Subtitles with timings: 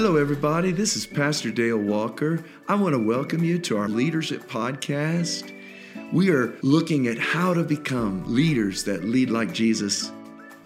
[0.00, 0.70] Hello, everybody.
[0.70, 2.44] This is Pastor Dale Walker.
[2.68, 5.52] I want to welcome you to our Leadership Podcast.
[6.12, 10.12] We are looking at how to become leaders that lead like Jesus.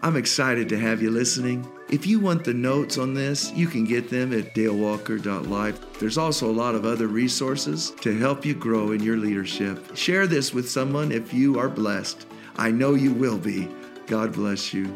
[0.02, 1.66] I'm excited to have you listening.
[1.88, 5.98] If you want the notes on this, you can get them at dalewalker.life.
[5.98, 9.96] There's also a lot of other resources to help you grow in your leadership.
[9.96, 12.26] Share this with someone if you are blessed.
[12.56, 13.66] I know you will be.
[14.06, 14.94] God bless you.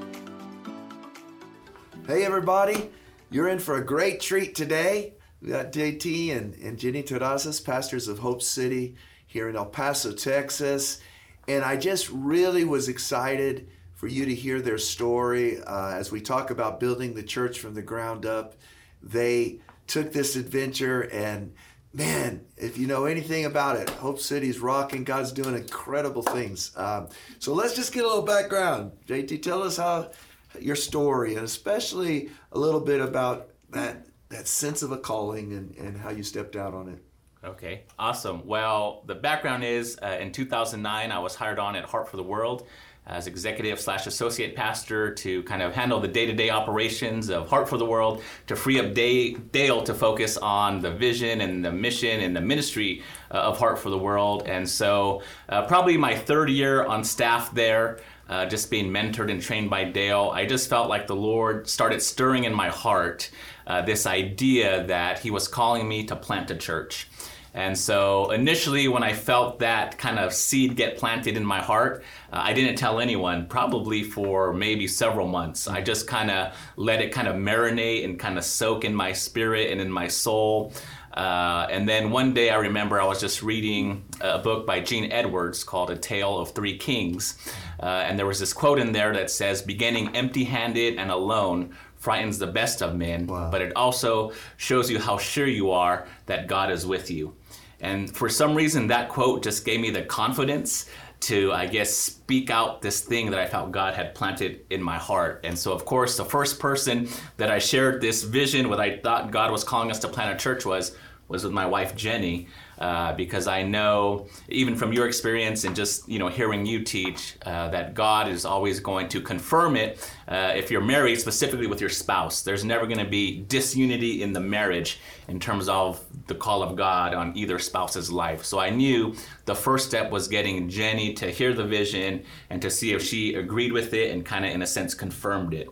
[2.07, 2.91] Hey, everybody.
[3.29, 5.15] You're in for a great treat today.
[5.43, 8.95] We got JT and, and Jenny Terrazas, pastors of Hope City
[9.27, 11.01] here in El Paso, Texas.
[11.49, 16.21] And I just really was excited for you to hear their story uh, as we
[16.21, 18.55] talk about building the church from the ground up.
[19.03, 19.59] They
[19.89, 21.53] took this adventure and
[21.93, 25.03] man, if you know anything about it, Hope City's rocking.
[25.03, 26.71] God's doing incredible things.
[26.77, 27.09] Um,
[27.41, 28.93] so let's just get a little background.
[29.09, 30.11] JT, tell us how
[30.61, 35.77] your story, and especially a little bit about that that sense of a calling and,
[35.77, 36.99] and how you stepped out on it.
[37.45, 38.45] Okay, awesome.
[38.45, 42.25] Well, the background is uh, in 2009, I was hired on at Heart for the
[42.25, 42.67] World
[43.07, 47.79] as executive slash associate pastor to kind of handle the day-to-day operations of Heart for
[47.79, 52.21] the World, to free up Day, Dale to focus on the vision and the mission
[52.21, 54.43] and the ministry uh, of Heart for the World.
[54.47, 59.41] And so, uh, probably my third year on staff there uh, just being mentored and
[59.41, 63.31] trained by Dale, I just felt like the Lord started stirring in my heart
[63.67, 67.09] uh, this idea that He was calling me to plant a church.
[67.57, 72.05] And so initially, when I felt that kind of seed get planted in my heart,
[72.31, 75.67] uh, I didn't tell anyone, probably for maybe several months.
[75.67, 79.15] I just kind of let it kind of marinate and kind of soak in my
[79.15, 80.75] spirit and in my soul.
[81.17, 85.11] Uh, and then one day I remember I was just reading a book by Gene
[85.11, 87.39] Edwards called A Tale of Three Kings.
[87.81, 91.75] Uh, and there was this quote in there that says, Beginning empty handed and alone
[91.97, 93.51] frightens the best of men, wow.
[93.51, 97.35] but it also shows you how sure you are that God is with you.
[97.81, 102.51] And for some reason, that quote just gave me the confidence to, I guess, speak
[102.51, 105.41] out this thing that I felt God had planted in my heart.
[105.45, 109.31] And so, of course, the first person that I shared this vision with, I thought
[109.31, 110.97] God was calling us to plant a church was
[111.29, 112.49] was with my wife Jenny,
[112.79, 117.37] uh, because I know even from your experience and just you know hearing you teach
[117.45, 120.11] uh, that God is always going to confirm it.
[120.29, 124.33] Uh, if you're married, specifically with your spouse, there's never going to be disunity in
[124.33, 128.45] the marriage in terms of the call of God on either spouse's life.
[128.45, 132.71] So I knew the first step was getting Jenny to hear the vision and to
[132.71, 135.69] see if she agreed with it and kind of in a sense confirmed it.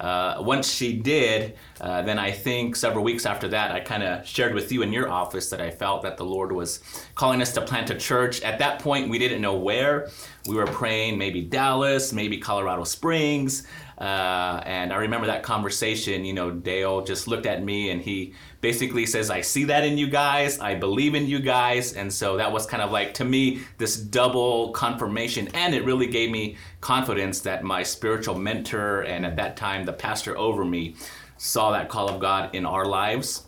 [0.00, 4.26] Uh, once she did, uh, then I think several weeks after that, I kind of
[4.26, 6.80] shared with you in your office that I felt that the Lord was
[7.14, 8.40] calling us to plant a church.
[8.42, 10.10] At that point, we didn't know where.
[10.46, 13.66] We were praying maybe Dallas, maybe Colorado Springs.
[13.98, 16.24] Uh, and I remember that conversation.
[16.24, 19.98] You know, Dale just looked at me and he basically says, I see that in
[19.98, 20.60] you guys.
[20.60, 21.94] I believe in you guys.
[21.94, 25.48] And so that was kind of like, to me, this double confirmation.
[25.54, 29.92] And it really gave me confidence that my spiritual mentor and at that time the
[29.92, 30.94] pastor over me
[31.36, 33.46] saw that call of God in our lives.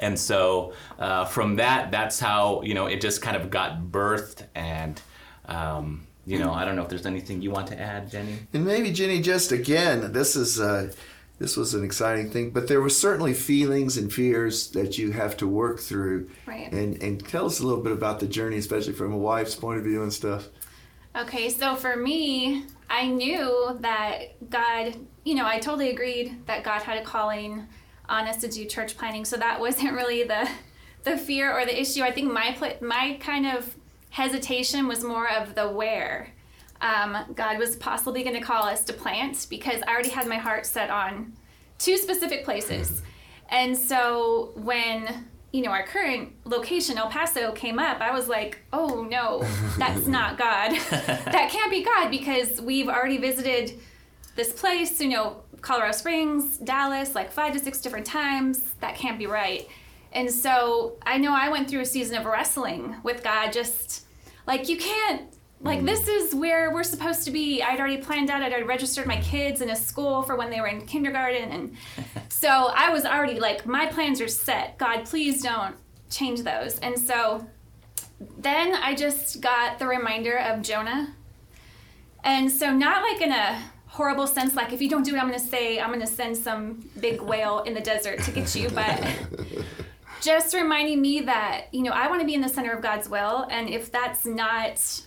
[0.00, 4.44] And so uh, from that, that's how, you know, it just kind of got birthed
[4.54, 5.00] and,
[5.46, 8.38] um, you know, I don't know if there's anything you want to add, Jenny.
[8.52, 10.92] And maybe Jenny, just again, this is uh,
[11.38, 15.38] this was an exciting thing, but there were certainly feelings and fears that you have
[15.38, 16.28] to work through.
[16.44, 16.70] Right.
[16.70, 19.78] And and tell us a little bit about the journey, especially from a wife's point
[19.78, 20.48] of view and stuff.
[21.16, 26.82] Okay, so for me, I knew that God, you know, I totally agreed that God
[26.82, 27.66] had a calling
[28.06, 29.24] on us to do church planning.
[29.24, 30.46] So that wasn't really the
[31.04, 32.02] the fear or the issue.
[32.02, 33.74] I think my my kind of
[34.10, 36.32] hesitation was more of the where.
[36.80, 40.36] Um, God was possibly going to call us to plant because I already had my
[40.36, 41.32] heart set on
[41.78, 43.02] two specific places.
[43.48, 48.58] And so when you know our current location El Paso came up, I was like,
[48.72, 49.42] "Oh no,
[49.78, 50.72] that's not God.
[50.90, 53.78] that can't be God because we've already visited
[54.36, 58.60] this place, you know, Colorado Springs, Dallas, like 5 to 6 different times.
[58.80, 59.68] That can't be right."
[60.12, 64.06] And so I know I went through a season of wrestling with God, just
[64.46, 65.22] like, you can't,
[65.60, 65.86] like, mm.
[65.86, 67.62] this is where we're supposed to be.
[67.62, 70.60] I'd already planned out, I'd already registered my kids in a school for when they
[70.60, 71.50] were in kindergarten.
[71.50, 71.76] And
[72.28, 74.78] so I was already like, my plans are set.
[74.78, 75.76] God, please don't
[76.10, 76.78] change those.
[76.78, 77.46] And so
[78.38, 81.14] then I just got the reminder of Jonah.
[82.24, 85.26] And so, not like in a horrible sense like if you don't do it i'm
[85.26, 88.54] going to say i'm going to send some big whale in the desert to get
[88.54, 89.02] you but
[90.20, 93.08] just reminding me that you know I want to be in the center of God's
[93.08, 95.02] will, and if that's not,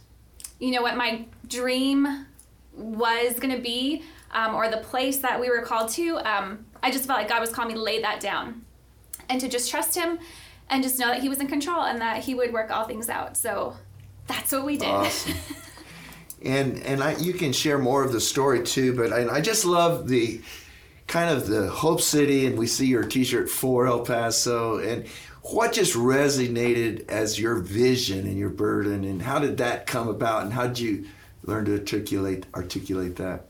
[0.60, 2.26] you know, what my dream
[2.74, 6.92] was going to be, um, or the place that we were called to, um, I
[6.92, 8.66] just felt like God was calling me to lay that down,
[9.30, 10.20] and to just trust him
[10.70, 13.10] and just know that he was in control and that he would work all things
[13.10, 13.36] out.
[13.36, 13.76] So
[14.28, 14.88] that's what we did.
[14.88, 15.34] Awesome.
[16.46, 19.66] and and I, you can share more of the story too, but I, I just
[19.66, 20.42] love the
[21.12, 25.06] kind of the Hope City, and we see your T-shirt for El Paso, and
[25.42, 30.44] what just resonated as your vision and your burden, and how did that come about,
[30.44, 31.06] and how did you
[31.44, 33.48] learn to articulate articulate that?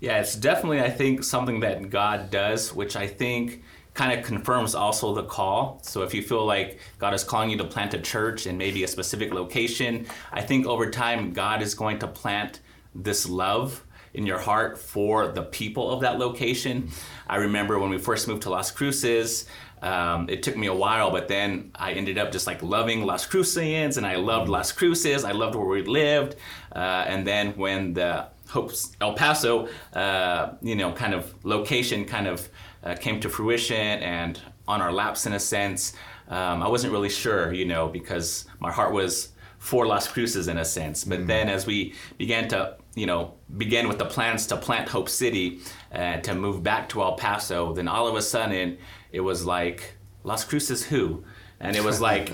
[0.00, 3.62] Yeah, it's definitely I think something that God does, which I think
[3.94, 5.78] kind of confirms also the call.
[5.84, 8.82] So if you feel like God is calling you to plant a church in maybe
[8.82, 12.58] a specific location, I think over time God is going to plant
[12.92, 16.90] this love in your heart for the people of that location.
[17.28, 19.46] I remember when we first moved to Las Cruces,
[19.82, 23.26] um, it took me a while, but then I ended up just like loving Las
[23.26, 25.24] Cruceans and I loved Las Cruces.
[25.24, 26.36] I loved where we lived.
[26.74, 32.28] Uh, and then when the Hopes El Paso, uh, you know, kind of location kind
[32.28, 32.48] of
[32.84, 35.94] uh, came to fruition and on our laps in a sense,
[36.28, 40.58] um, I wasn't really sure, you know, because my heart was for Las Cruces in
[40.58, 41.02] a sense.
[41.02, 41.26] But mm-hmm.
[41.28, 45.60] then as we began to, you know, begin with the plans to plant Hope City
[45.90, 48.78] and to move back to El Paso, then all of a sudden
[49.12, 49.94] it was like,
[50.24, 51.24] Las Cruces who?
[51.60, 52.32] And it was like,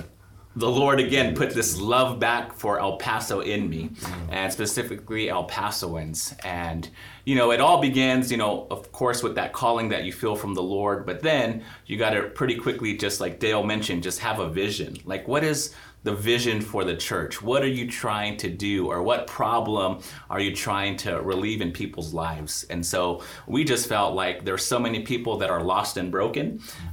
[0.59, 3.91] the Lord again put this love back for El Paso in me,
[4.31, 6.37] and specifically El Pasoans.
[6.45, 6.89] And,
[7.25, 10.35] you know, it all begins, you know, of course, with that calling that you feel
[10.35, 14.19] from the Lord, but then you got to pretty quickly, just like Dale mentioned, just
[14.19, 14.97] have a vision.
[15.05, 15.75] Like, what is
[16.09, 17.43] the vision for the church?
[17.43, 20.01] What are you trying to do, or what problem
[20.31, 22.65] are you trying to relieve in people's lives?
[22.71, 26.47] And so we just felt like there's so many people that are lost and broken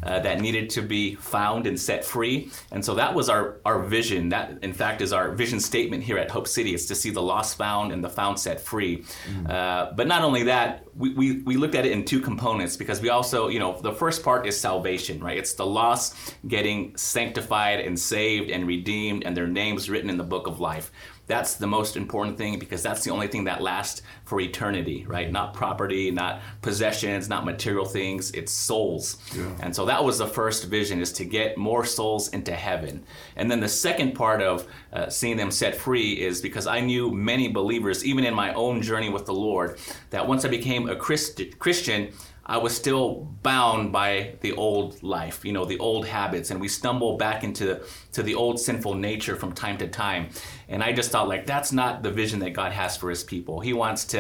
[0.04, 2.52] uh, that needed to be found and set free.
[2.74, 4.28] And so that was our, our vision.
[4.36, 6.74] That, in fact, is our vision statement here at Hope City.
[6.74, 9.06] is to see the lost found and the found set free.
[9.30, 9.50] Mm.
[9.50, 13.00] Uh, but not only that, we, we, we looked at it in two components because
[13.02, 15.38] we also, you know, the first part is salvation, right?
[15.38, 16.16] It's the lost
[16.48, 20.92] getting sanctified and saved and redeemed and their names written in the book of life.
[21.28, 25.32] That's the most important thing because that's the only thing that lasts for eternity, right?
[25.32, 29.18] Not property, not possessions, not material things, it's souls.
[29.36, 29.56] Yeah.
[29.62, 33.04] And so that was the first vision is to get more souls into heaven.
[33.36, 37.12] And then the second part of uh, seeing them set free is because I knew
[37.12, 39.78] many believers, even in my own journey with the Lord,
[40.10, 42.12] that once I became a Christ- Christian,
[42.48, 46.68] I was still bound by the old life, you know, the old habits, and we
[46.68, 47.82] stumble back into
[48.12, 50.30] to the old sinful nature from time to time.
[50.70, 53.62] And I just thought, like, that's not the vision that God has for His people.
[53.62, 54.15] He wants to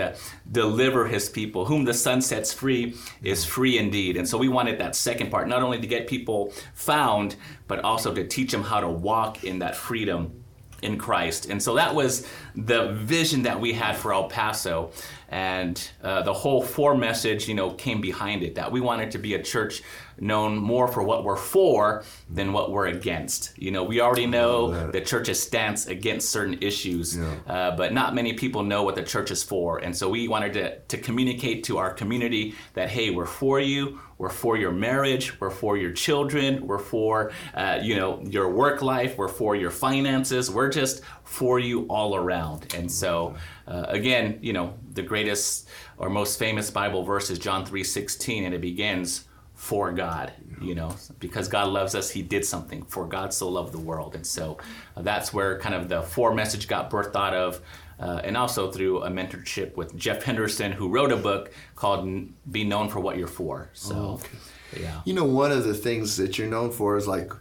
[0.52, 1.66] deliver His people.
[1.66, 3.50] Whom the Son sets free is mm.
[3.50, 4.18] free indeed.
[4.18, 7.36] And so we wanted that second part, not only to get people found,
[7.68, 10.45] but also to teach them how to walk in that freedom
[10.86, 11.50] in Christ.
[11.50, 14.92] And so that was the vision that we had for El Paso
[15.30, 19.18] and uh, the whole for message you know came behind it that we wanted to
[19.18, 19.82] be a church
[20.20, 24.90] known more for what we're for than what we're against you know we already know
[24.92, 27.36] the church's stance against certain issues yeah.
[27.48, 30.54] uh, but not many people know what the church is for and so we wanted
[30.54, 35.40] to, to communicate to our community that hey we're for you we're for your marriage
[35.40, 39.72] we're for your children we're for uh, you know your work life we're for your
[39.72, 43.36] finances we're just for you all around and so
[43.68, 45.68] uh, again, you know, the greatest
[45.98, 50.96] or most famous Bible verse is John 3:16 and it begins for God, you know,
[51.20, 52.84] because God loves us, he did something.
[52.84, 54.14] For God so loved the world.
[54.14, 54.58] And so
[54.96, 57.62] uh, that's where kind of the for message got birthed out of
[58.00, 62.64] uh, and also through a mentorship with Jeff Henderson, who wrote a book called "Be
[62.64, 64.84] Known for What You're For." So, oh, okay.
[64.84, 65.02] yeah.
[65.06, 67.32] You know, one of the things that you're known for is like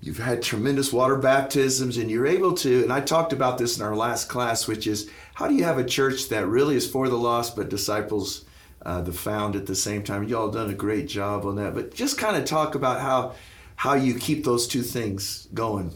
[0.00, 2.82] you've had tremendous water baptisms, and you're able to.
[2.82, 5.78] And I talked about this in our last class, which is how do you have
[5.78, 8.44] a church that really is for the lost but disciples
[8.84, 10.24] uh, the found at the same time?
[10.24, 11.74] Y'all done a great job on that.
[11.74, 13.34] But just kind of talk about how
[13.74, 15.92] how you keep those two things going.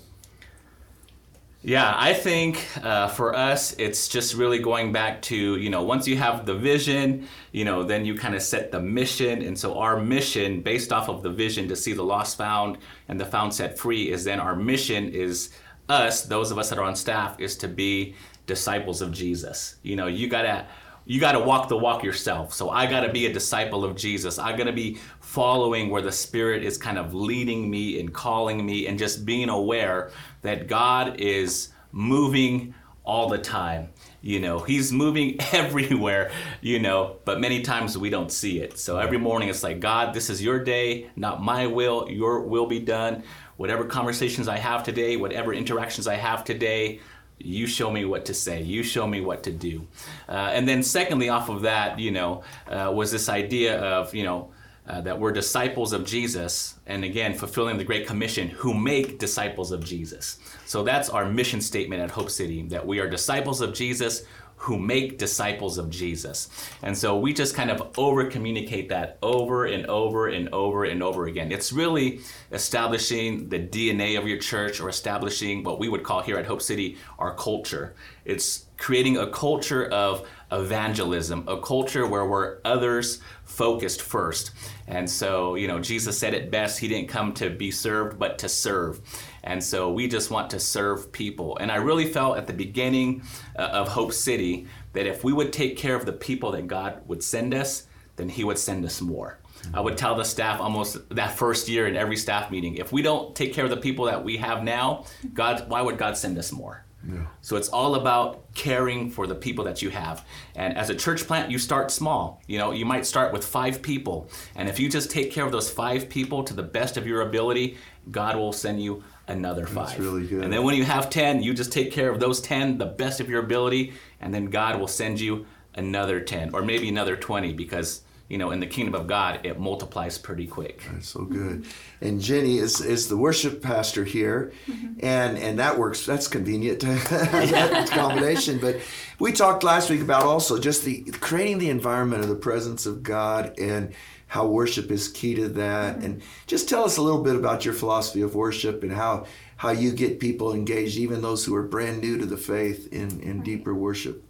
[1.64, 6.08] Yeah, I think uh, for us, it's just really going back to, you know, once
[6.08, 9.42] you have the vision, you know, then you kind of set the mission.
[9.42, 13.20] And so our mission, based off of the vision to see the lost found and
[13.20, 15.50] the found set free, is then our mission is
[15.88, 18.16] us, those of us that are on staff, is to be
[18.46, 19.76] disciples of Jesus.
[19.84, 20.66] You know, you gotta
[21.04, 22.52] you got to walk the walk yourself.
[22.52, 24.38] So I got to be a disciple of Jesus.
[24.38, 28.64] I got to be following where the Spirit is kind of leading me and calling
[28.64, 30.10] me and just being aware
[30.42, 33.90] that God is moving all the time.
[34.20, 36.30] You know, He's moving everywhere,
[36.60, 38.78] you know, but many times we don't see it.
[38.78, 42.66] So every morning it's like, God, this is your day, not my will, your will
[42.66, 43.24] be done.
[43.56, 47.00] Whatever conversations I have today, whatever interactions I have today,
[47.38, 49.86] you show me what to say you show me what to do
[50.28, 54.24] uh, and then secondly off of that you know uh, was this idea of you
[54.24, 54.50] know
[54.84, 59.70] uh, that we're disciples of Jesus, and again, fulfilling the Great Commission, who make disciples
[59.70, 60.38] of Jesus.
[60.66, 64.24] So that's our mission statement at Hope City that we are disciples of Jesus
[64.62, 66.48] who make disciples of Jesus.
[66.82, 71.02] And so we just kind of over communicate that over and over and over and
[71.02, 71.50] over again.
[71.50, 72.20] It's really
[72.52, 76.62] establishing the DNA of your church or establishing what we would call here at Hope
[76.62, 77.96] City our culture.
[78.24, 84.52] It's creating a culture of evangelism, a culture where we're others focused first.
[84.86, 88.38] And so, you know, Jesus said it best He didn't come to be served, but
[88.38, 89.00] to serve.
[89.42, 91.56] And so we just want to serve people.
[91.58, 93.22] And I really felt at the beginning
[93.58, 97.00] uh, of Hope City that if we would take care of the people that God
[97.08, 99.38] would send us, then He would send us more.
[99.72, 103.00] I would tell the staff almost that first year in every staff meeting if we
[103.00, 105.04] don't take care of the people that we have now,
[105.34, 106.84] God, why would God send us more?
[107.08, 107.26] Yeah.
[107.40, 110.26] So it's all about caring for the people that you have.
[110.54, 112.40] And as a church plant, you start small.
[112.46, 114.28] You know, you might start with five people.
[114.54, 117.22] And if you just take care of those five people to the best of your
[117.22, 117.76] ability,
[118.10, 119.88] God will send you another five.
[119.88, 120.44] That's really good.
[120.44, 123.20] And then when you have 10, you just take care of those 10 the best
[123.20, 123.92] of your ability.
[124.20, 128.01] And then God will send you another 10 or maybe another 20 because
[128.32, 130.80] you know, in the kingdom of God, it multiplies pretty quick.
[130.90, 131.66] That's so good.
[132.00, 135.04] And Jenny is, is the worship pastor here, mm-hmm.
[135.04, 136.06] and and that works.
[136.06, 138.58] That's convenient that combination.
[138.58, 138.80] But
[139.18, 143.02] we talked last week about also just the creating the environment of the presence of
[143.02, 143.92] God and
[144.28, 145.96] how worship is key to that.
[145.96, 146.04] Mm-hmm.
[146.06, 149.26] And just tell us a little bit about your philosophy of worship and how
[149.58, 153.20] how you get people engaged, even those who are brand new to the faith, in
[153.20, 153.44] in right.
[153.44, 154.24] deeper worship.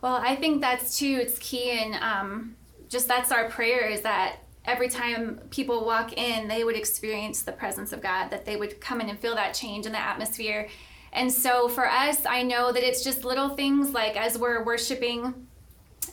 [0.00, 1.18] Well, I think that's too.
[1.20, 1.98] It's key in.
[2.00, 2.56] Um,
[2.94, 7.52] just that's our prayer is that every time people walk in, they would experience the
[7.52, 10.68] presence of God, that they would come in and feel that change in the atmosphere.
[11.12, 15.46] And so for us, I know that it's just little things like as we're worshiping,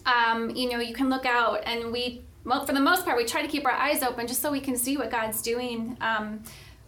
[0.06, 3.26] um, you know, you can look out and we, well, for the most part, we
[3.26, 6.44] try to keep our eyes open just so we can see what God's doing um,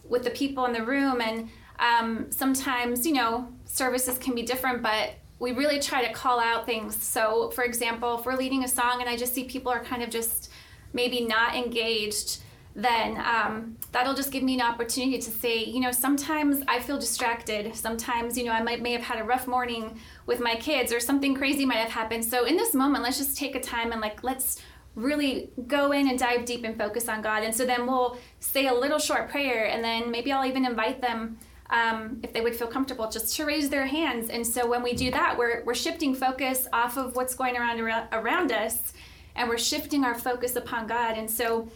[0.09, 1.21] with the people in the room.
[1.21, 5.11] And um, sometimes, you know, services can be different, but
[5.43, 6.95] we really try to call out things.
[6.95, 10.01] So, for example, if we're leading a song and I just see people are kind
[10.01, 10.49] of just
[10.93, 12.37] maybe not engaged,
[12.77, 16.97] then um, that'll just give me an opportunity to say, you know, sometimes I feel
[16.97, 17.75] distracted.
[17.75, 21.01] Sometimes, you know, I might may have had a rough morning with my kids or
[21.01, 22.23] something crazy might have happened.
[22.23, 24.61] So in this moment, let's just take a time and like let's
[24.95, 27.43] really go in and dive deep and focus on God.
[27.43, 31.01] And so then we'll say a little short prayer and then maybe I'll even invite
[31.01, 31.37] them
[31.69, 34.29] um, if they would feel comfortable just to raise their hands.
[34.29, 37.79] And so when we do that, we're, we're shifting focus off of what's going around
[38.11, 38.93] around us
[39.35, 41.17] and we're shifting our focus upon God.
[41.17, 41.67] And so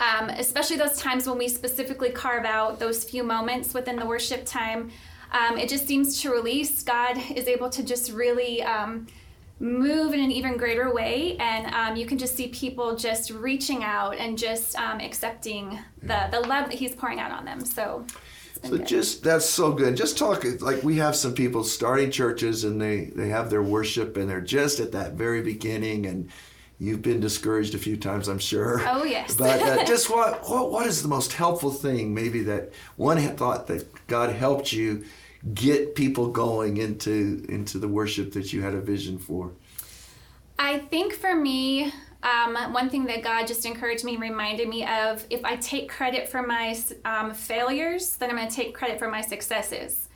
[0.00, 4.44] um, especially those times when we specifically carve out those few moments within the worship
[4.46, 4.90] time,
[5.32, 6.82] um, it just seems to release.
[6.82, 9.06] God is able to just really um,
[9.60, 13.82] move in an even greater way, and um, you can just see people just reaching
[13.82, 17.64] out and just um, accepting the the love that He's pouring out on them.
[17.64, 18.06] So.
[18.64, 18.84] So okay.
[18.84, 19.96] just that's so good.
[19.96, 24.16] Just talk like we have some people starting churches and they they have their worship
[24.16, 26.30] and they're just at that very beginning and
[26.78, 28.80] you've been discouraged a few times, I'm sure.
[28.86, 29.34] Oh yes.
[29.36, 33.66] but uh, just what, what what is the most helpful thing maybe that one thought
[33.68, 35.04] that God helped you
[35.54, 39.52] get people going into into the worship that you had a vision for?
[40.58, 45.24] I think for me, um, one thing that God just encouraged me, reminded me of
[45.30, 49.08] if I take credit for my um, failures, then I'm going to take credit for
[49.08, 50.08] my successes.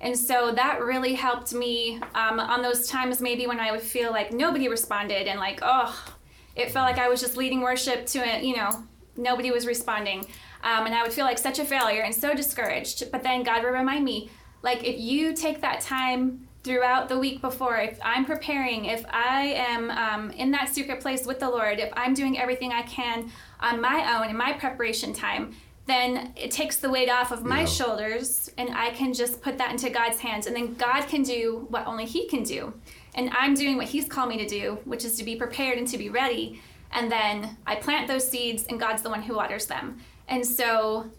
[0.00, 4.12] And so that really helped me um, on those times maybe when I would feel
[4.12, 6.14] like nobody responded and like, oh,
[6.54, 8.84] it felt like I was just leading worship to it, you know,
[9.16, 10.20] nobody was responding.
[10.62, 13.10] Um, and I would feel like such a failure and so discouraged.
[13.10, 14.30] But then God would remind me,
[14.62, 19.54] like, if you take that time throughout the week before, if I'm preparing, if I
[19.56, 23.30] am um, in that secret place with the Lord, if I'm doing everything I can
[23.58, 25.54] on my own in my preparation time,
[25.86, 27.64] then it takes the weight off of my yeah.
[27.64, 30.46] shoulders and I can just put that into God's hands.
[30.46, 32.74] And then God can do what only He can do.
[33.14, 35.88] And I'm doing what He's called me to do, which is to be prepared and
[35.88, 36.60] to be ready.
[36.92, 39.98] And then I plant those seeds, and God's the one who waters them.
[40.28, 41.10] And so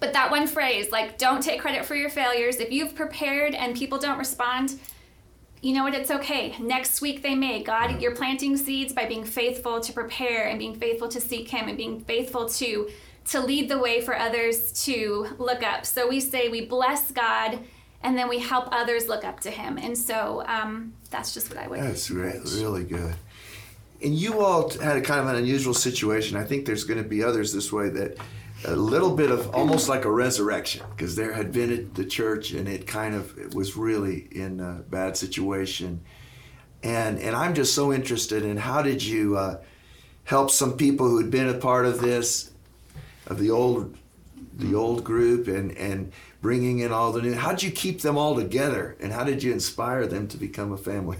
[0.00, 2.56] but that one phrase, like, don't take credit for your failures.
[2.56, 4.78] If you've prepared and people don't respond,
[5.62, 5.94] you know what?
[5.94, 6.54] It's okay.
[6.60, 7.62] Next week they may.
[7.62, 11.68] God, you're planting seeds by being faithful to prepare and being faithful to seek Him
[11.68, 12.88] and being faithful to
[13.26, 15.84] to lead the way for others to look up.
[15.84, 17.58] So we say we bless God
[18.02, 19.78] and then we help others look up to Him.
[19.78, 21.80] And so um, that's just what I would.
[21.80, 23.16] That's really, really good.
[24.00, 26.36] And you all had a kind of an unusual situation.
[26.36, 28.18] I think there's going to be others this way that
[28.64, 32.52] a little bit of almost like a resurrection because there had been at the church
[32.52, 36.00] and it kind of it was really in a bad situation
[36.82, 39.58] and and i'm just so interested in how did you uh,
[40.26, 42.50] help some people who had been a part of this,
[43.26, 43.96] of the old,
[44.54, 47.34] the old group, and and bringing in all the new.
[47.34, 50.72] How did you keep them all together, and how did you inspire them to become
[50.72, 51.18] a family?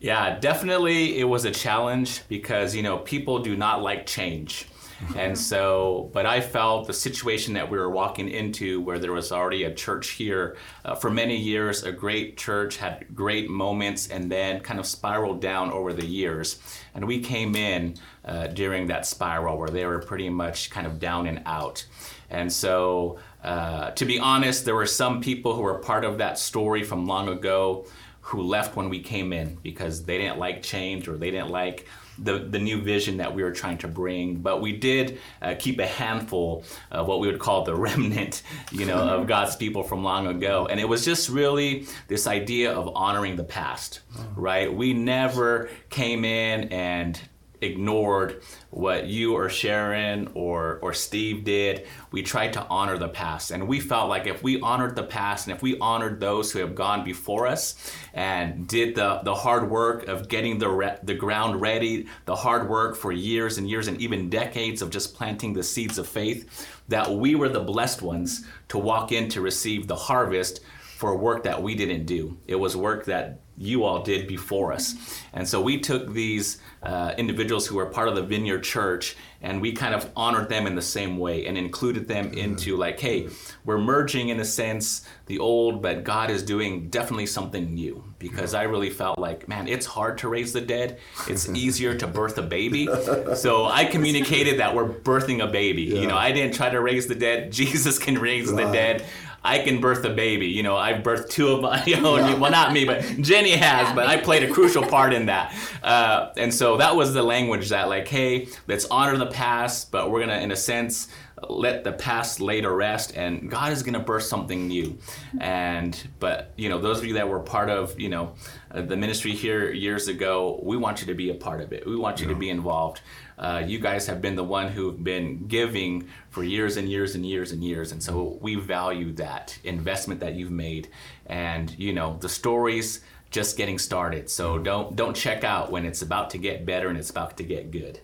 [0.00, 4.68] Yeah, definitely it was a challenge because, you know, people do not like change.
[5.16, 9.30] And so, but I felt the situation that we were walking into, where there was
[9.30, 14.30] already a church here uh, for many years, a great church, had great moments, and
[14.30, 16.58] then kind of spiraled down over the years.
[16.94, 20.98] And we came in uh, during that spiral where they were pretty much kind of
[20.98, 21.86] down and out.
[22.30, 26.38] And so, uh, to be honest, there were some people who were part of that
[26.38, 27.86] story from long ago
[28.20, 31.86] who left when we came in because they didn't like change or they didn't like
[32.18, 34.36] the, the new vision that we were trying to bring.
[34.36, 38.84] But we did uh, keep a handful of what we would call the remnant, you
[38.84, 40.66] know, of God's people from long ago.
[40.70, 44.00] And it was just really this idea of honoring the past,
[44.36, 44.72] right?
[44.72, 47.20] We never came in and
[47.60, 51.86] ignored what you or Sharon or or Steve did.
[52.10, 55.46] We tried to honor the past, and we felt like if we honored the past
[55.46, 57.74] and if we honored those who have gone before us
[58.14, 62.68] and did the the hard work of getting the re- the ground ready, the hard
[62.68, 66.68] work for years and years and even decades of just planting the seeds of faith,
[66.88, 70.60] that we were the blessed ones to walk in to receive the harvest
[70.98, 72.36] for work that we didn't do.
[72.48, 74.96] It was work that you all did before us.
[75.32, 79.60] And so we took these uh, individuals who were part of the Vineyard Church and
[79.60, 83.28] we kind of honored them in the same way and included them into like, hey,
[83.64, 88.02] we're merging in a sense the old, but God is doing definitely something new.
[88.18, 90.98] Because I really felt like, man, it's hard to raise the dead.
[91.28, 92.88] It's easier to birth a baby.
[93.34, 95.82] So I communicated that we're birthing a baby.
[95.82, 96.00] Yeah.
[96.00, 97.52] You know, I didn't try to raise the dead.
[97.58, 98.66] Jesus can raise right.
[98.66, 99.04] the dead.
[99.42, 100.46] I can birth a baby.
[100.46, 102.40] You know, I've birthed two of my, own.
[102.40, 105.54] well, not me, but Jenny has, but I played a crucial part in that.
[105.82, 110.10] Uh, and so that was the language that, like, hey, let's honor the past, but
[110.10, 111.08] we're going to, in a sense,
[111.48, 114.98] let the past lay to rest and god is going to birth something new
[115.40, 118.32] and but you know those of you that were part of you know
[118.70, 121.86] uh, the ministry here years ago we want you to be a part of it.
[121.86, 122.34] We want you yeah.
[122.34, 123.00] to be involved.
[123.38, 127.24] Uh, you guys have been the one who've been giving for years and years and
[127.24, 127.92] years and years.
[127.92, 130.88] And so we value that investment that you've made.
[131.26, 133.00] And you know the stories
[133.30, 134.30] just getting started.
[134.30, 137.42] So don't don't check out when it's about to get better and it's about to
[137.42, 138.00] get good.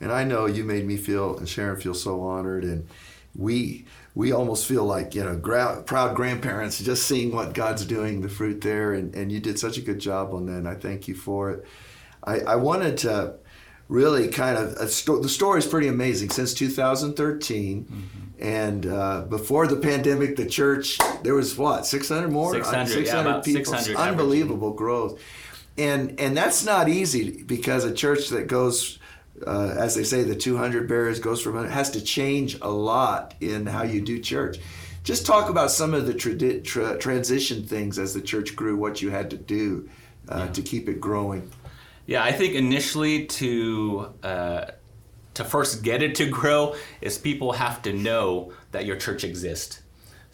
[0.00, 2.86] And I know you made me feel and Sharon feel so honored, and
[3.34, 8.20] we we almost feel like you know gra- proud grandparents just seeing what God's doing,
[8.20, 10.52] the fruit there, and, and you did such a good job on that.
[10.52, 11.64] And I thank you for it.
[12.22, 13.34] I, I wanted to
[13.88, 18.42] really kind of sto- the story is pretty amazing since 2013 mm-hmm.
[18.42, 23.40] and uh, before the pandemic the church there was what 600 more 600, 600 yeah,
[23.40, 24.76] people 600 unbelievable averaging.
[24.76, 25.20] growth
[25.76, 28.98] and and that's not easy because a church that goes
[29.46, 33.34] uh, as they say, the 200 bearers goes from it has to change a lot
[33.40, 34.58] in how you do church.
[35.02, 39.02] Just talk about some of the tra- tra- transition things as the church grew, what
[39.02, 39.88] you had to do
[40.28, 40.52] uh, yeah.
[40.52, 41.50] to keep it growing.
[42.06, 44.64] Yeah, I think initially to uh,
[45.34, 49.82] to first get it to grow is people have to know that your church exists.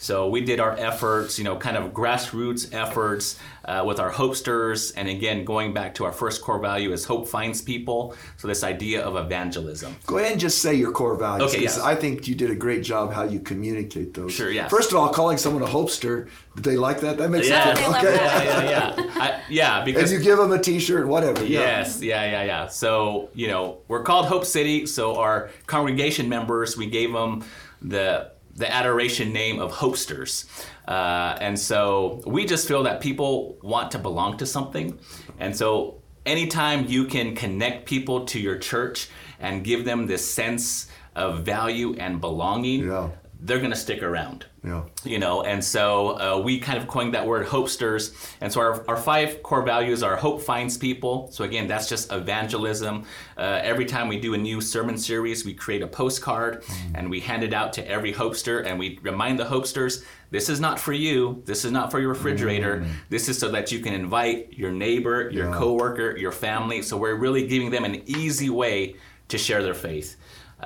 [0.01, 4.95] So we did our efforts, you know, kind of grassroots efforts uh, with our hopesters.
[4.97, 8.17] And again, going back to our first core value is hope finds people.
[8.39, 9.95] So this idea of evangelism.
[10.07, 11.53] Go ahead and just say your core values.
[11.53, 11.79] Okay, yes.
[11.79, 14.33] I think you did a great job how you communicate those.
[14.33, 14.69] Sure, yeah.
[14.69, 17.19] First of all, calling someone a hopester, did they like that?
[17.19, 17.75] That makes yeah.
[17.75, 17.97] sense.
[17.97, 18.15] Okay.
[18.17, 19.11] Yeah, yeah, yeah.
[19.17, 20.11] I, yeah, because.
[20.11, 21.45] And you give them a t-shirt, whatever.
[21.45, 22.67] Yes, yeah, yeah, yeah.
[22.69, 24.87] So, you know, we're called Hope City.
[24.87, 27.45] So our congregation members, we gave them
[27.83, 30.47] the the adoration name of hopesters.
[30.87, 34.99] Uh, and so we just feel that people want to belong to something.
[35.39, 40.87] And so anytime you can connect people to your church and give them this sense
[41.17, 43.11] of value and belonging, yeah.
[43.43, 44.47] They're going to stick around.
[44.63, 44.83] Yeah.
[45.05, 48.15] You know, and so uh, we kind of coined that word hopesters.
[48.41, 51.31] And so our, our five core values are hope finds people.
[51.33, 53.05] So again, that's just evangelism.
[53.39, 56.77] Uh, every time we do a new sermon series, we create a postcard mm.
[56.95, 60.61] and we hand it out to every hopester and we remind the hopesters this is
[60.61, 61.43] not for you.
[61.45, 62.79] This is not for your refrigerator.
[62.79, 62.91] Mm.
[63.09, 65.57] This is so that you can invite your neighbor, your yeah.
[65.57, 66.83] coworker, your family.
[66.83, 68.95] So we're really giving them an easy way
[69.29, 70.17] to share their faith.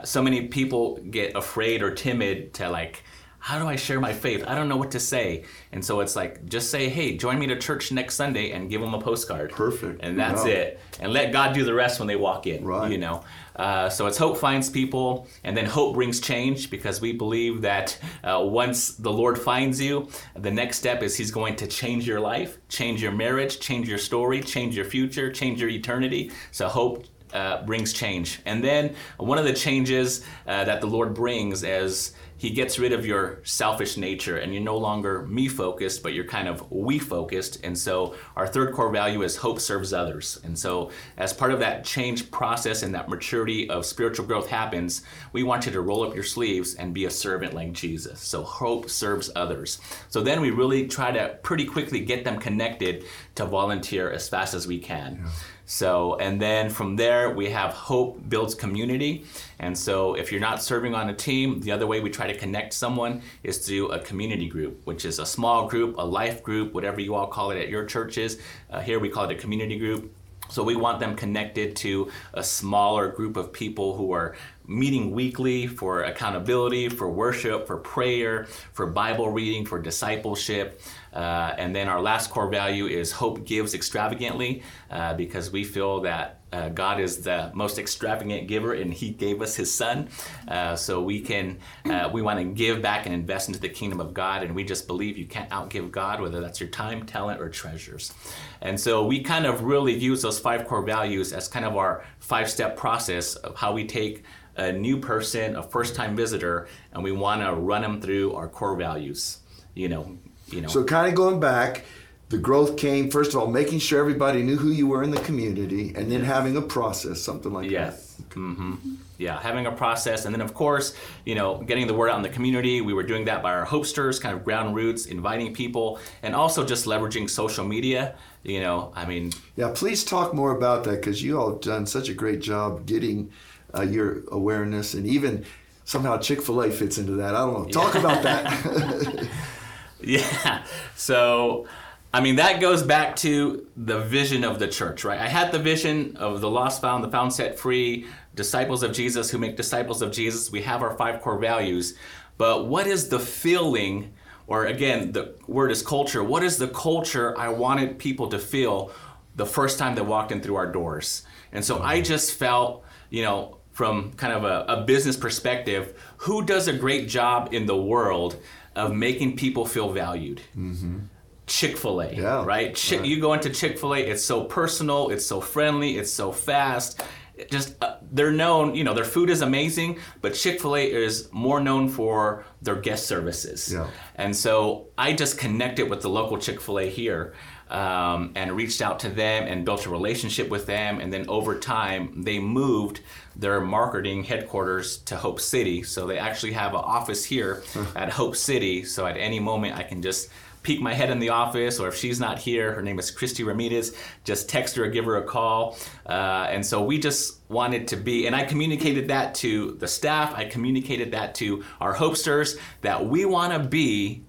[0.04, 3.04] So many people get afraid or timid to like
[3.44, 4.42] how do I share my faith?
[4.46, 5.44] I don't know what to say.
[5.70, 8.80] And so it's like, just say, hey, join me to church next Sunday and give
[8.80, 9.50] them a postcard.
[9.50, 10.00] Perfect.
[10.02, 10.48] And that's wow.
[10.48, 10.80] it.
[10.98, 12.64] And let God do the rest when they walk in.
[12.64, 12.90] Right.
[12.90, 13.22] You know.
[13.54, 17.98] Uh, so it's hope finds people, and then hope brings change because we believe that
[18.24, 22.20] uh, once the Lord finds you, the next step is He's going to change your
[22.20, 26.32] life, change your marriage, change your story, change your future, change your eternity.
[26.50, 27.04] So hope
[27.34, 28.40] uh, brings change.
[28.46, 32.92] And then one of the changes uh, that the Lord brings is he gets rid
[32.92, 36.98] of your selfish nature and you're no longer me focused, but you're kind of we
[36.98, 37.64] focused.
[37.64, 40.40] And so our third core value is hope serves others.
[40.44, 45.02] And so as part of that change process and that maturity of spiritual growth happens,
[45.32, 48.20] we want you to roll up your sleeves and be a servant like Jesus.
[48.20, 49.80] So hope serves others.
[50.08, 53.04] So then we really try to pretty quickly get them connected
[53.36, 55.22] to volunteer as fast as we can.
[55.24, 55.30] Yeah.
[55.66, 59.24] So, and then from there, we have hope builds community.
[59.58, 62.36] And so, if you're not serving on a team, the other way we try to
[62.36, 66.74] connect someone is through a community group, which is a small group, a life group,
[66.74, 68.38] whatever you all call it at your churches.
[68.70, 70.12] Uh, here we call it a community group.
[70.50, 75.66] So we want them connected to a smaller group of people who are meeting weekly
[75.66, 80.80] for accountability, for worship, for prayer, for Bible reading, for discipleship.
[81.12, 86.00] Uh, and then our last core value is hope gives extravagantly uh, because we feel
[86.00, 90.08] that uh, God is the most extravagant giver and He gave us His Son.
[90.46, 94.00] Uh, so we can, uh, we want to give back and invest into the kingdom
[94.00, 94.42] of God.
[94.42, 98.12] And we just believe you can't outgive God, whether that's your time, talent, or treasures.
[98.60, 102.04] And so we kind of really use those five core values as kind of our
[102.18, 104.24] five step process of how we take
[104.56, 108.48] a new person, a first time visitor, and we want to run them through our
[108.48, 109.38] core values.
[109.74, 110.68] You know, you know.
[110.68, 111.84] So kind of going back,
[112.28, 115.20] the growth came first of all making sure everybody knew who you were in the
[115.20, 118.14] community, and then having a process, something like yes.
[118.14, 118.30] that.
[118.30, 118.94] Mm-hmm.
[119.18, 122.22] Yeah, having a process, and then of course, you know, getting the word out in
[122.22, 122.80] the community.
[122.80, 126.64] We were doing that by our hopesters, kind of ground roots, inviting people, and also
[126.64, 128.16] just leveraging social media.
[128.42, 129.32] You know, I mean.
[129.56, 132.86] Yeah, please talk more about that because you all have done such a great job
[132.86, 133.30] getting
[133.76, 135.44] uh, your awareness, and even
[135.84, 137.34] somehow Chick Fil A fits into that.
[137.34, 137.68] I don't know.
[137.68, 138.00] Talk yeah.
[138.00, 139.28] about that.
[140.00, 140.64] yeah.
[140.96, 141.66] So.
[142.12, 145.18] I mean, that goes back to the vision of the church, right?
[145.18, 148.06] I had the vision of the lost found, the found set free,
[148.36, 150.52] disciples of Jesus who make disciples of Jesus.
[150.52, 151.94] We have our five core values.
[152.36, 154.12] But what is the feeling,
[154.46, 158.92] or again, the word is culture, what is the culture I wanted people to feel
[159.36, 161.24] the first time they walked in through our doors?
[161.52, 166.44] And so I just felt, you know, from kind of a, a business perspective, who
[166.44, 168.40] does a great job in the world
[168.76, 170.40] of making people feel valued?
[170.56, 171.00] Mm-hmm.
[171.46, 172.74] Chick fil A, yeah, right?
[172.74, 173.08] Chick, right?
[173.08, 177.02] You go into Chick fil A, it's so personal, it's so friendly, it's so fast.
[177.34, 180.90] It just uh, they're known, you know, their food is amazing, but Chick fil A
[180.90, 183.72] is more known for their guest services.
[183.72, 183.88] Yeah.
[184.14, 187.34] And so I just connected with the local Chick fil A here
[187.74, 191.00] um, and reached out to them and built a relationship with them.
[191.00, 193.00] And then over time, they moved
[193.34, 195.82] their marketing headquarters to Hope City.
[195.82, 197.64] So they actually have an office here
[197.96, 198.84] at Hope City.
[198.84, 200.30] So at any moment, I can just
[200.62, 203.44] peek my head in the office, or if she's not here, her name is Christy
[203.44, 205.76] Ramirez, just text her or give her a call.
[206.06, 210.32] Uh, and so we just wanted to be, and I communicated that to the staff,
[210.34, 214.23] I communicated that to our hopesters, that we want to be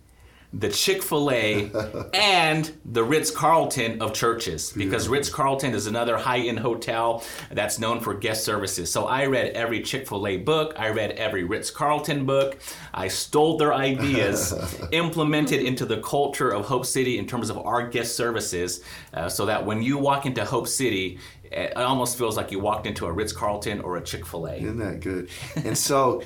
[0.57, 1.69] the Chick fil A,
[2.13, 7.77] and the Ritz Carlton of churches because Ritz Carlton is another high end hotel that's
[7.77, 8.91] known for guest services.
[8.91, 12.57] So I read every Chick fil A book, I read every Ritz Carlton book.
[12.93, 14.53] I stole their ideas,
[14.91, 18.81] implemented into the culture of Hope City in terms of our guest services,
[19.13, 21.19] uh, so that when you walk into Hope City,
[21.51, 24.55] it almost feels like you walked into a Ritz Carlton or a Chick fil A.
[24.55, 25.29] Isn't that good?
[25.55, 26.23] And so,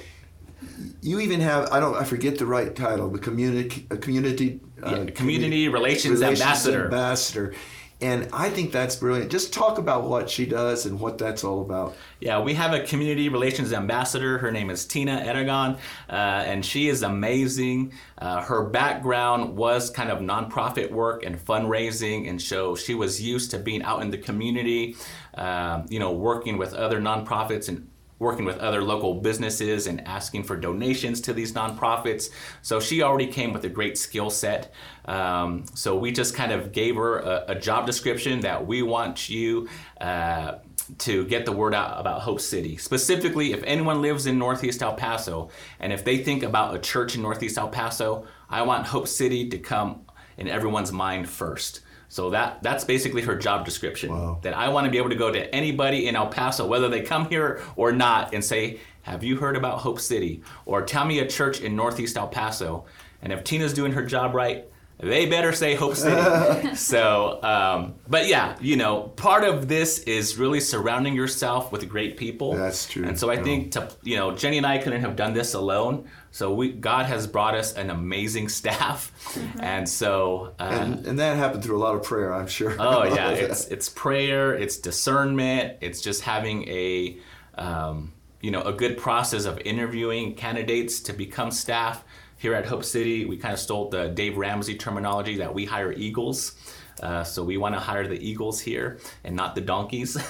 [1.02, 5.04] you even have I don't I forget the right title, the community a community uh,
[5.06, 6.86] yeah, community relations, relations ambassador.
[6.86, 7.54] ambassador.
[8.02, 9.30] And I think that's brilliant.
[9.30, 11.98] Just talk about what she does and what that's all about.
[12.22, 14.38] Yeah, we have a community relations ambassador.
[14.38, 15.78] Her name is Tina Aragon,
[16.10, 17.92] uh, and she is amazing.
[18.18, 23.52] Uh, her background was kind of nonprofit work and fundraising, and so she was used
[23.52, 24.96] to being out in the community,
[25.34, 27.89] uh, you know, working with other nonprofits and
[28.20, 32.30] working with other local businesses and asking for donations to these nonprofits.
[32.62, 34.72] So she already came with a great skill set.
[35.06, 39.30] Um, so we just kind of gave her a, a job description that we want
[39.30, 39.70] you.
[40.00, 40.60] Uh,
[40.98, 42.76] to get the word out about Hope City.
[42.76, 47.16] Specifically, if anyone lives in Northeast El Paso and if they think about a church
[47.16, 50.02] in Northeast El Paso, I want Hope City to come
[50.38, 51.82] in everyone's mind first.
[52.10, 54.12] So that that's basically her job description.
[54.12, 54.40] Wow.
[54.42, 57.02] That I want to be able to go to anybody in El Paso, whether they
[57.02, 61.20] come here or not, and say, "Have you heard about Hope City?" Or tell me
[61.20, 62.86] a church in Northeast El Paso.
[63.22, 64.66] And if Tina's doing her job right,
[65.02, 66.76] they better say Hope City.
[66.76, 72.18] so, um, but yeah, you know, part of this is really surrounding yourself with great
[72.18, 72.56] people.
[72.56, 73.06] That's true.
[73.06, 76.10] And so I think to, you know, Jenny and I couldn't have done this alone.
[76.32, 79.62] So we God has brought us an amazing staff, mm-hmm.
[79.62, 82.76] and so uh, and, and, that happened through a lot of prayer, I'm sure.
[82.80, 87.18] Oh yeah, it's it's prayer, it's discernment, it's just having a
[87.56, 92.04] um, you know a good process of interviewing candidates to become staff.
[92.38, 95.92] Here at Hope City, we kind of stole the Dave Ramsey terminology that we hire
[95.92, 96.56] eagles.
[97.02, 100.16] Uh, so we want to hire the eagles here and not the donkeys.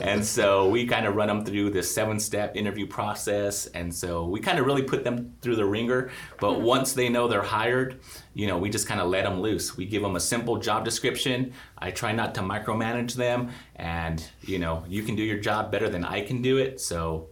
[0.00, 3.66] and so we kind of run them through this seven step interview process.
[3.66, 6.10] And so we kind of really put them through the wringer.
[6.40, 6.64] But mm-hmm.
[6.64, 8.00] once they know they're hired,
[8.34, 9.76] you know, we just kind of let them loose.
[9.76, 11.52] We give them a simple job description.
[11.78, 13.50] I try not to micromanage them.
[13.76, 16.80] And, you know, you can do your job better than I can do it.
[16.80, 17.28] So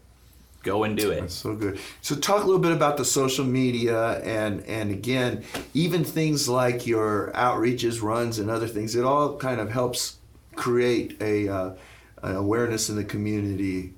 [0.67, 1.21] go and do it.
[1.21, 1.79] That's so good.
[2.03, 6.87] So talk a little bit about the social media and and again, even things like
[6.87, 8.95] your outreaches, runs, and other things.
[8.95, 10.19] It all kind of helps
[10.57, 11.75] create a uh,
[12.23, 13.95] awareness in the community.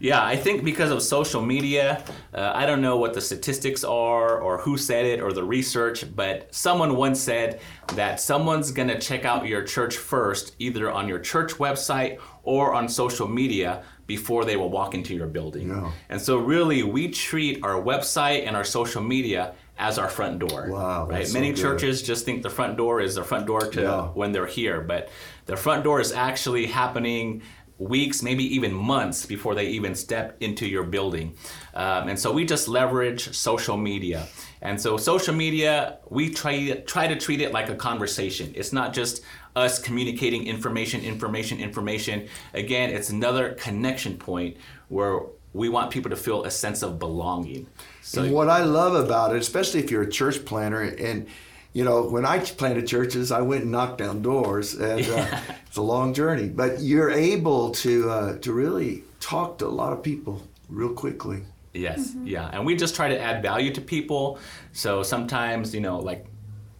[0.00, 4.38] Yeah, I think because of social media, uh, I don't know what the statistics are
[4.38, 7.60] or who said it or the research, but someone once said
[7.94, 12.74] that someone's going to check out your church first, either on your church website or
[12.74, 15.68] on social media before they will walk into your building.
[15.68, 15.92] Yeah.
[16.08, 20.70] And so really we treat our website and our social media as our front door.
[20.70, 21.06] Wow.
[21.06, 21.30] Right?
[21.32, 24.02] Many so churches just think the front door is the front door to yeah.
[24.08, 25.10] when they're here, but
[25.44, 27.42] the front door is actually happening
[27.76, 31.36] weeks, maybe even months before they even step into your building.
[31.74, 34.26] Um, and so we just leverage social media.
[34.62, 38.52] And so social media, we try try to treat it like a conversation.
[38.56, 39.22] It's not just
[39.56, 42.28] us communicating information, information, information.
[42.54, 44.56] Again, it's another connection point
[44.88, 45.20] where
[45.52, 47.66] we want people to feel a sense of belonging.
[48.02, 51.26] So and what I love about it, especially if you're a church planner and
[51.74, 55.42] you know, when I planted churches, I went and knocked down doors, and uh, yeah.
[55.48, 56.48] uh, it's a long journey.
[56.48, 61.42] But you're able to uh, to really talk to a lot of people real quickly.
[61.74, 62.26] Yes, mm-hmm.
[62.26, 64.38] yeah, and we just try to add value to people.
[64.72, 66.26] So sometimes, you know, like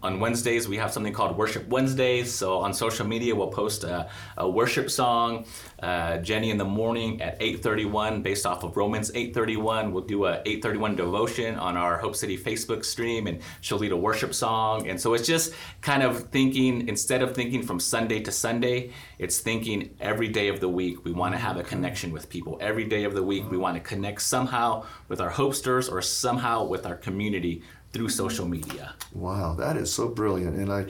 [0.00, 2.32] on Wednesdays, we have something called Worship Wednesdays.
[2.32, 5.44] So on social media, we'll post a, a worship song.
[5.82, 10.40] Uh, Jenny in the morning at 8:31, based off of Romans 8:31, we'll do a
[10.46, 14.88] 8:31 devotion on our Hope City Facebook stream, and she'll lead a worship song.
[14.88, 19.40] And so it's just kind of thinking instead of thinking from Sunday to Sunday, it's
[19.40, 21.04] thinking every day of the week.
[21.04, 22.56] We want to have a connection with people.
[22.60, 26.64] Every day of the week, we want to connect somehow with our hopesters or somehow
[26.64, 28.94] with our community through social media.
[29.12, 30.56] Wow, that is so brilliant.
[30.56, 30.86] And I,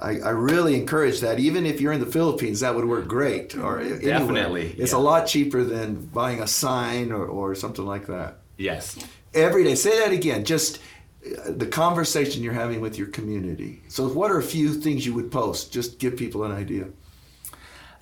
[0.00, 1.38] I, I, really encourage that.
[1.38, 3.56] Even if you're in the Philippines, that would work great.
[3.56, 4.82] Or definitely, anywhere.
[4.82, 4.98] it's yeah.
[4.98, 8.38] a lot cheaper than buying a sign or, or something like that.
[8.56, 8.98] Yes.
[9.34, 9.74] Every day.
[9.74, 10.44] Say that again.
[10.44, 10.80] Just
[11.24, 13.82] uh, the conversation you're having with your community.
[13.88, 15.72] So, what are a few things you would post?
[15.72, 16.88] Just give people an idea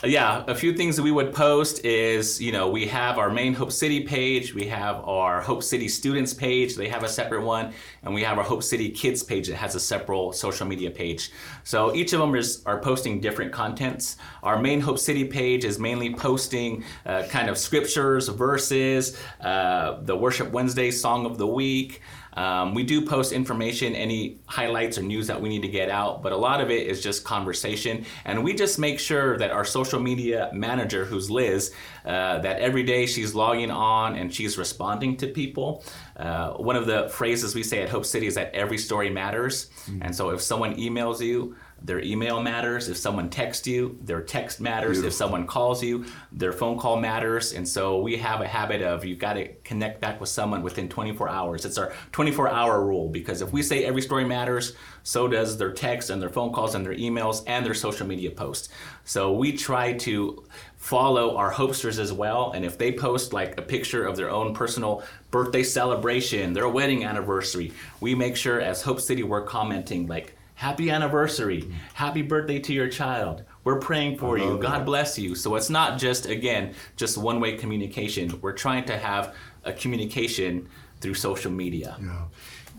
[0.03, 3.53] yeah, a few things that we would post is, you know, we have our main
[3.53, 7.75] Hope City page, we have our Hope City students page, they have a separate one,
[8.03, 11.31] and we have our Hope City kids page that has a separate social media page.
[11.65, 14.17] So each of them is, are posting different contents.
[14.43, 20.17] Our main Hope City page is mainly posting uh, kind of scriptures, verses, uh, the
[20.17, 22.01] Worship Wednesday song of the week.
[22.35, 26.23] Um, we do post information, any highlights or news that we need to get out,
[26.23, 28.05] but a lot of it is just conversation.
[28.25, 31.73] And we just make sure that our social media manager, who's Liz,
[32.05, 35.85] uh, that every day she's logging on and she's responding to people.
[36.17, 39.71] Uh, one of the phrases we say at Hope City is that every story matters.
[39.87, 40.03] Mm-hmm.
[40.03, 42.89] And so if someone emails you, their email matters.
[42.89, 44.99] If someone texts you, their text matters.
[44.99, 45.09] Beautiful.
[45.09, 47.53] If someone calls you, their phone call matters.
[47.53, 50.89] And so we have a habit of you've got to connect back with someone within
[50.89, 51.65] 24 hours.
[51.65, 55.73] It's our 24 hour rule because if we say every story matters, so does their
[55.73, 58.69] text and their phone calls and their emails and their social media posts.
[59.05, 60.45] So we try to
[60.81, 62.53] follow our hopesters as well.
[62.53, 67.05] And if they post like a picture of their own personal birthday celebration, their wedding
[67.05, 72.73] anniversary, we make sure as Hope City we're commenting like, happy anniversary, happy birthday to
[72.73, 73.45] your child.
[73.63, 74.59] We're praying for you.
[74.59, 75.35] God bless you.
[75.35, 78.39] So it's not just, again, just one way communication.
[78.41, 80.67] We're trying to have a communication
[81.01, 81.97] through social media.
[82.01, 82.25] Yeah.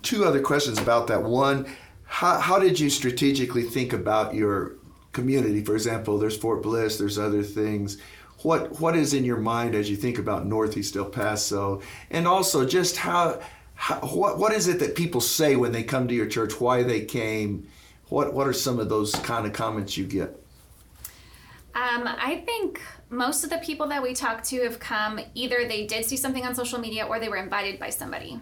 [0.02, 1.22] Two other questions about that.
[1.22, 1.68] One,
[2.06, 4.74] how, how did you strategically think about your
[5.12, 5.64] community?
[5.64, 7.98] For example, there's Fort Bliss, there's other things.
[8.44, 11.82] What what is in your mind as you think about Northeast El Paso?
[12.10, 13.40] And also just how
[13.76, 16.60] how, what what is it that people say when they come to your church?
[16.60, 17.68] Why they came?
[18.10, 20.38] What what are some of those kind of comments you get?
[21.74, 25.86] Um, I think most of the people that we talk to have come either they
[25.86, 28.40] did see something on social media or they were invited by somebody.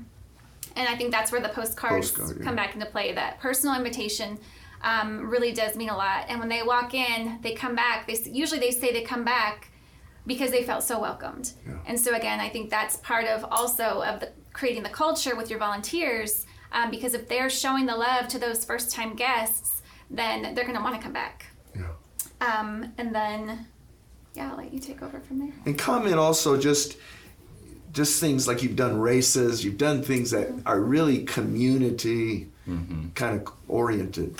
[0.76, 2.46] And I think that's where the postcards Postcard, yeah.
[2.46, 3.14] come back into play.
[3.14, 4.40] That personal invitation
[4.82, 6.26] um, really does mean a lot.
[6.30, 8.08] And when they walk in, they come back.
[8.08, 9.72] They usually they say they come back
[10.26, 11.54] because they felt so welcomed.
[11.68, 11.74] Yeah.
[11.86, 15.50] And so again, I think that's part of also of the creating the culture with
[15.50, 20.54] your volunteers um, because if they're showing the love to those first time guests, then
[20.54, 21.46] they're going to want to come back.
[21.76, 21.88] Yeah.
[22.42, 23.68] Um, and then,
[24.34, 25.54] yeah, I'll let you take over from there.
[25.66, 26.98] And comment also just
[27.92, 32.48] just things like you've done races, you've done things that are really community
[33.16, 34.40] kind of oriented.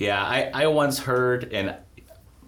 [0.00, 1.76] Yeah, I, I once heard, and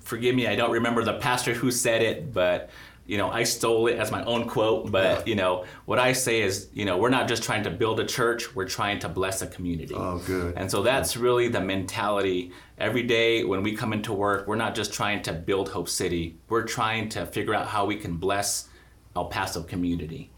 [0.00, 2.70] forgive me, I don't remember the pastor who said it, but
[3.04, 4.90] you know, I stole it as my own quote.
[4.90, 8.00] But you know, what I say is, you know, we're not just trying to build
[8.00, 9.94] a church; we're trying to bless a community.
[9.94, 10.54] Oh, good.
[10.56, 12.52] And so that's really the mentality.
[12.78, 16.38] Every day when we come into work, we're not just trying to build Hope City.
[16.48, 18.68] We're trying to figure out how we can bless
[19.14, 20.30] El Paso community.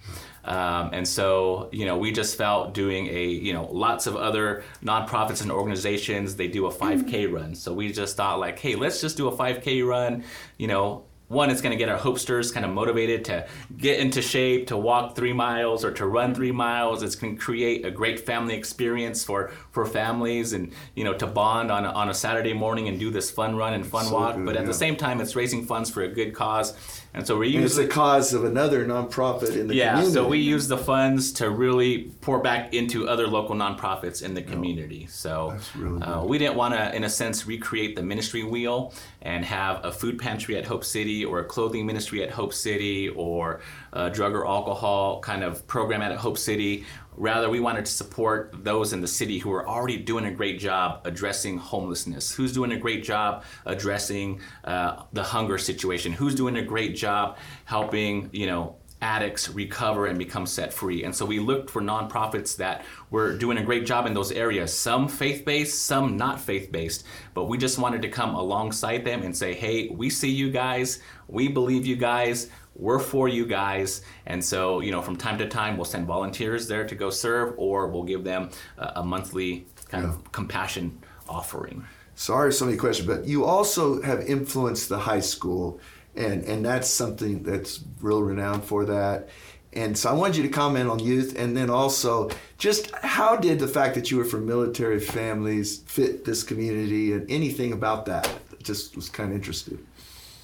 [0.45, 4.65] Um, and so, you know, we just felt doing a, you know, lots of other
[4.83, 7.55] nonprofits and organizations, they do a 5K run.
[7.55, 10.25] So we just thought, like, hey, let's just do a 5K run.
[10.59, 13.47] You know, one, it's going to get our hopesters kind of motivated to
[13.79, 17.03] get into shape, to walk three miles or to run three miles.
[17.03, 21.27] It's going to create a great family experience for, for families and, you know, to
[21.27, 24.15] bond on a, on a Saturday morning and do this fun run and fun So
[24.15, 24.37] walk.
[24.37, 24.67] good, but at yeah.
[24.69, 26.75] the same time, it's raising funds for a good cause.
[27.17, 30.15] And so we use And it's the cause of another nonprofit in the yeah, community.
[30.15, 34.43] so we use the funds to really pour back into other local nonprofits in the
[34.43, 35.07] community.
[35.07, 39.45] So really uh, we didn't want to, in a sense, recreate the ministry wheel and
[39.45, 43.61] have a food pantry at Hope City or a clothing ministry at Hope City or
[43.93, 46.85] a drug or alcohol kind of program at Hope City.
[47.17, 50.59] Rather, we wanted to support those in the city who are already doing a great
[50.59, 52.35] job addressing homelessness.
[52.35, 56.13] Who's doing a great job addressing uh, the hunger situation?
[56.13, 61.05] Who's doing a great job helping, you know, addicts recover and become set free.
[61.05, 64.73] And so we looked for nonprofits that were doing a great job in those areas,
[64.73, 67.05] some faith based, some not faith based.
[67.35, 71.01] But we just wanted to come alongside them and say, hey, we see you guys,
[71.29, 72.49] we believe you guys.
[72.77, 74.03] We're for you guys.
[74.27, 77.55] And so, you know, from time to time, we'll send volunteers there to go serve,
[77.57, 81.85] or we'll give them a, a monthly kind of compassion offering.
[82.17, 85.81] Sorry, so many questions, but you also have influenced the high school,
[86.15, 89.29] and and that's something that's real renowned for that.
[89.73, 93.59] And so I wanted you to comment on youth, and then also just how did
[93.59, 98.29] the fact that you were from military families fit this community, and anything about that?
[98.63, 99.85] Just was kind of interested.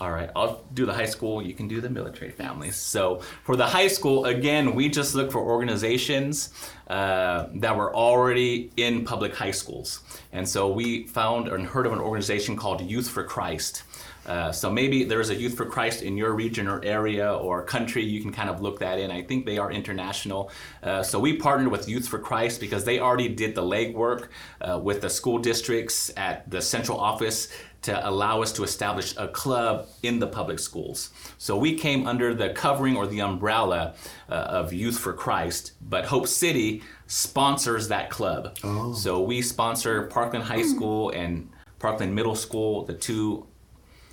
[0.01, 1.43] All right, I'll do the high school.
[1.43, 2.77] You can do the military families.
[2.77, 6.55] So for the high school, again, we just look for organizations
[6.89, 10.01] uh, that were already in public high schools,
[10.33, 13.83] and so we found and heard of an organization called Youth for Christ.
[14.27, 18.05] Uh, so maybe there's a Youth for Christ in your region or area or country.
[18.05, 19.11] You can kind of look that in.
[19.11, 20.51] I think they are international.
[20.83, 24.29] Uh, so we partnered with Youth for Christ because they already did the legwork
[24.61, 27.49] uh, with the school districts at the central office
[27.83, 31.11] to allow us to establish a club in the public schools.
[31.39, 33.95] So we came under the covering or the umbrella
[34.29, 38.57] uh, of Youth for Christ, but Hope City sponsors that club.
[38.63, 38.93] Oh.
[38.93, 43.47] So we sponsor Parkland High School and Parkland Middle School, the two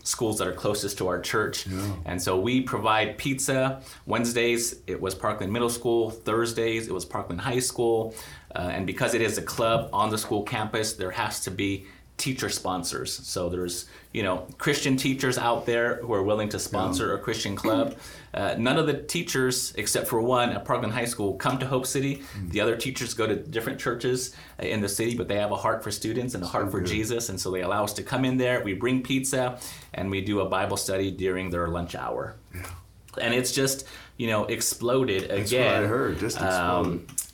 [0.03, 1.67] schools that are closest to our church.
[2.06, 3.82] And so we provide pizza.
[4.06, 6.12] Wednesdays, it was Parkland Middle School.
[6.12, 8.15] Thursdays, it was Parkland High School.
[8.56, 11.86] Uh, and because it is a club on the school campus, there has to be
[12.17, 13.13] teacher sponsors.
[13.13, 17.56] So there's, you know, Christian teachers out there who are willing to sponsor a Christian
[17.56, 17.95] club.
[18.34, 21.86] Uh, none of the teachers, except for one at Parkland High School, come to Hope
[21.86, 22.23] City.
[22.49, 25.56] The other teachers go to different churches uh, in the city, but they have a
[25.56, 26.89] heart for students and a heart for good.
[26.89, 27.30] Jesus.
[27.30, 28.63] And so they allow us to come in there.
[28.63, 29.60] We bring pizza
[29.93, 32.36] and we do a Bible study during their lunch hour.
[32.53, 32.62] Yeah.
[33.21, 35.65] And it's just, you know, exploded That's again.
[35.65, 36.19] what I heard.
[36.19, 37.27] Just um, exploded.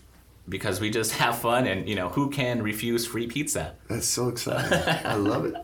[0.47, 3.75] Because we just have fun and, you know, who can refuse free pizza?
[3.89, 4.79] That's so exciting.
[5.06, 5.56] I love it.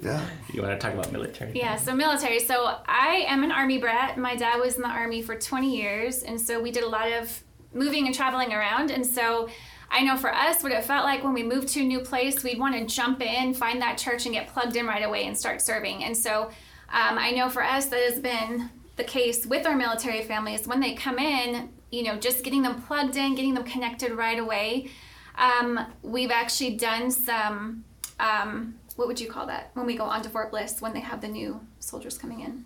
[0.00, 0.24] Yeah.
[0.52, 1.52] You want to talk about military?
[1.54, 2.40] Yeah, so military.
[2.40, 4.18] So I am an army brat.
[4.18, 7.12] My dad was in the army for 20 years, and so we did a lot
[7.12, 8.90] of moving and traveling around.
[8.90, 9.48] And so
[9.90, 12.42] I know for us, what it felt like when we moved to a new place,
[12.42, 15.38] we'd want to jump in, find that church, and get plugged in right away and
[15.38, 16.02] start serving.
[16.02, 16.50] And so
[16.88, 20.66] um, I know for us, that has been the case with our military families.
[20.66, 24.38] When they come in, you know, just getting them plugged in, getting them connected right
[24.38, 24.88] away.
[25.36, 27.84] Um, we've actually done some.
[28.18, 31.00] Um, what would you call that when we go on to Fort Bliss when they
[31.00, 32.64] have the new soldiers coming in?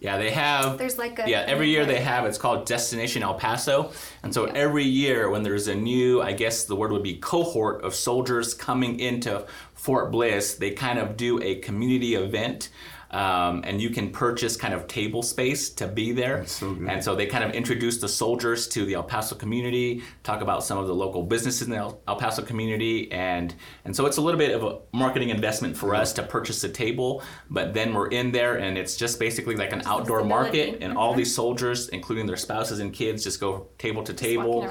[0.00, 0.78] Yeah, they have.
[0.78, 2.26] There's like a yeah, every year they have.
[2.26, 3.92] It's called Destination El Paso,
[4.22, 7.84] and so every year when there's a new, I guess the word would be cohort
[7.84, 12.68] of soldiers coming into Fort Bliss, they kind of do a community event.
[13.12, 16.38] Um, and you can purchase kind of table space to be there.
[16.38, 16.88] That's so good.
[16.88, 20.64] And so they kind of introduce the soldiers to the El Paso community, talk about
[20.64, 23.54] some of the local businesses in the El, El Paso community, and
[23.84, 26.68] and so it's a little bit of a marketing investment for us to purchase a
[26.68, 27.22] table.
[27.50, 31.14] But then we're in there, and it's just basically like an outdoor market, and all
[31.14, 34.62] these soldiers, including their spouses and kids, just go table to table.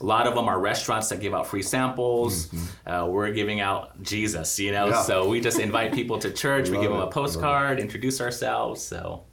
[0.00, 2.48] A lot of them are restaurants that give out free samples.
[2.86, 4.84] Uh, we're giving out Jesus, you know.
[4.86, 4.92] Mm-hmm.
[4.92, 5.02] Yeah.
[5.02, 6.68] So we just invite people to church.
[6.68, 7.14] we Love give them it, a love it.
[7.14, 8.80] postcard, introduce ourselves.
[8.80, 9.24] So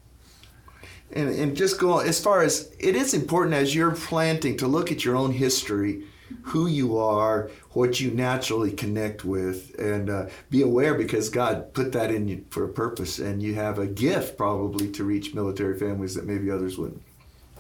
[1.11, 4.91] And, and just go as far as it is important as you're planting to look
[4.91, 6.03] at your own history,
[6.41, 11.91] who you are, what you naturally connect with, and uh, be aware because God put
[11.91, 15.77] that in you for a purpose, and you have a gift probably to reach military
[15.77, 17.03] families that maybe others wouldn't.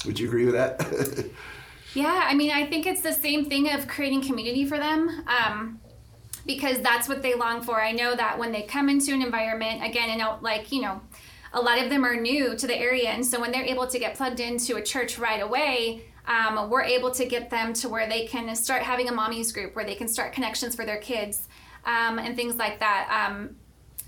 [0.05, 1.29] Would you agree with that?
[1.93, 5.23] Yeah, I mean, I think it's the same thing of creating community for them.
[5.27, 5.79] Um,
[6.47, 7.79] because that's what they long for.
[7.79, 11.01] I know that when they come into an environment, again, and out- like, you know,
[11.53, 13.09] a lot of them are new to the area.
[13.09, 16.83] And so when they're able to get plugged into a church right away, um, we're
[16.83, 19.95] able to get them to where they can start having a mommy's group, where they
[19.95, 21.47] can start connections for their kids
[21.85, 23.29] um, and things like that.
[23.29, 23.55] Um,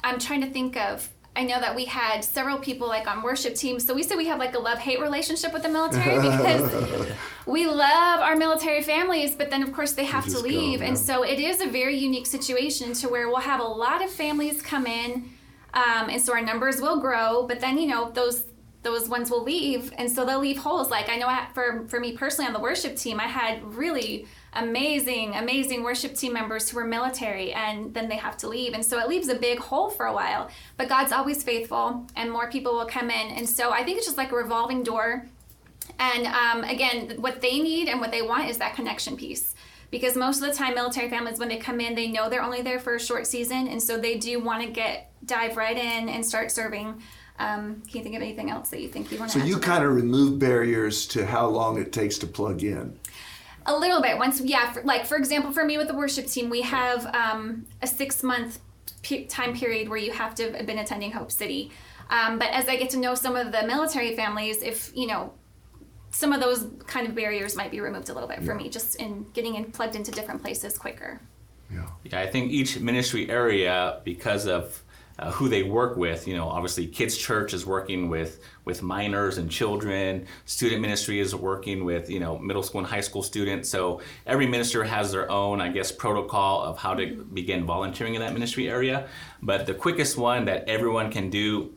[0.03, 1.09] I'm trying to think of.
[1.35, 3.85] I know that we had several people like on worship teams.
[3.85, 7.11] So we said we have like a love hate relationship with the military because
[7.45, 10.81] we love our military families, but then of course they have to just go, leave.
[10.81, 14.09] And so it is a very unique situation to where we'll have a lot of
[14.09, 15.29] families come in,
[15.73, 17.45] um, and so our numbers will grow.
[17.47, 18.45] But then you know those
[18.81, 20.89] those ones will leave, and so they'll leave holes.
[20.89, 24.27] Like I know I, for for me personally on the worship team, I had really
[24.53, 28.83] amazing amazing worship team members who were military and then they have to leave and
[28.83, 32.49] so it leaves a big hole for a while but god's always faithful and more
[32.49, 35.25] people will come in and so i think it's just like a revolving door
[35.97, 39.55] and um, again, what they need and what they want is that connection piece.
[39.91, 42.61] Because most of the time, military families, when they come in, they know they're only
[42.61, 46.09] there for a short season, and so they do want to get dive right in
[46.09, 47.01] and start serving.
[47.39, 49.39] Um, can you think of anything else that you think you want to?
[49.39, 52.99] so you kind of remove barriers to how long it takes to plug in.
[53.69, 54.17] A little bit.
[54.17, 54.71] Once, yeah.
[54.71, 58.23] For, like for example, for me with the worship team, we have um, a six
[58.23, 58.59] month
[59.03, 61.71] pe- time period where you have to have been attending Hope City.
[62.09, 65.33] Um, but as I get to know some of the military families, if you know,
[66.09, 68.95] some of those kind of barriers might be removed a little bit for me, just
[68.95, 71.21] in getting in, plugged into different places quicker.
[71.71, 71.85] Yeah.
[72.03, 74.81] Yeah, I think each ministry area, because of
[75.19, 79.37] uh, who they work with, you know, obviously Kids Church is working with with minors
[79.37, 80.25] and children.
[80.45, 83.69] Student ministry is working with you know middle school and high school students.
[83.69, 88.21] So every minister has their own, I guess, protocol of how to begin volunteering in
[88.21, 89.07] that ministry area.
[89.41, 91.73] But the quickest one that everyone can do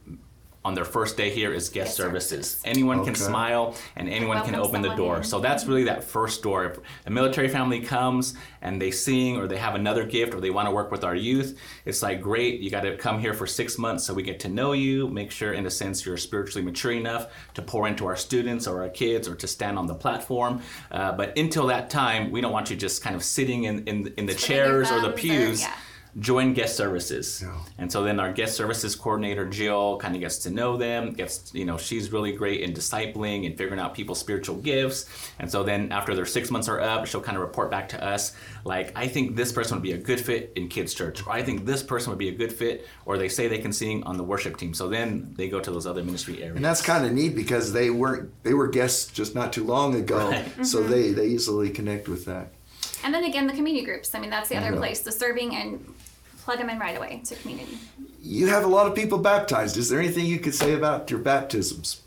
[0.64, 2.28] on their first day here is guest Guest services.
[2.30, 2.62] services.
[2.64, 5.16] Anyone can smile and anyone can open the door.
[5.18, 5.24] in.
[5.24, 6.64] So that's really that first door.
[6.66, 10.50] If a military family comes and they sing or they have another gift or they
[10.50, 13.46] want to work with our youth, it's like, great, you got to come here for
[13.48, 16.64] six months so we get to know you, make sure, in a sense, you're spiritually
[16.64, 19.94] mature enough to pour into our students or our kids or to stand on the
[19.96, 20.62] platform.
[20.92, 24.14] Uh, but until that time, we don't want you just kind of sitting in, in,
[24.16, 25.60] in the Twiddling chairs or the thumbs or- pews.
[25.62, 25.74] yeah.
[26.18, 27.42] Join guest services.
[27.42, 27.56] Yeah.
[27.78, 31.52] And so then our guest services coordinator, Jill, kind of gets to know them, gets,
[31.54, 35.06] you know, she's really great in discipling and figuring out people's spiritual gifts.
[35.38, 38.04] And so then after their six months are up, she'll kind of report back to
[38.04, 38.34] us,
[38.64, 41.42] like, I think this person would be a good fit in kids' church, or I
[41.42, 44.16] think this person would be a good fit, or they say they can sing on
[44.16, 44.74] the worship team.
[44.74, 46.56] So then they go to those other ministry areas.
[46.56, 49.94] And that's kind of neat because they weren't they were guests just not too long
[49.94, 50.44] ago, Right.
[50.66, 50.90] so mm-hmm.
[50.90, 52.52] they they easily connect with that.
[53.04, 54.14] And then again, the community groups.
[54.14, 55.92] I mean, that's the other place, the serving and
[56.44, 57.78] plug them in right away to community.
[58.20, 59.76] You have a lot of people baptized.
[59.76, 62.02] Is there anything you could say about your baptisms?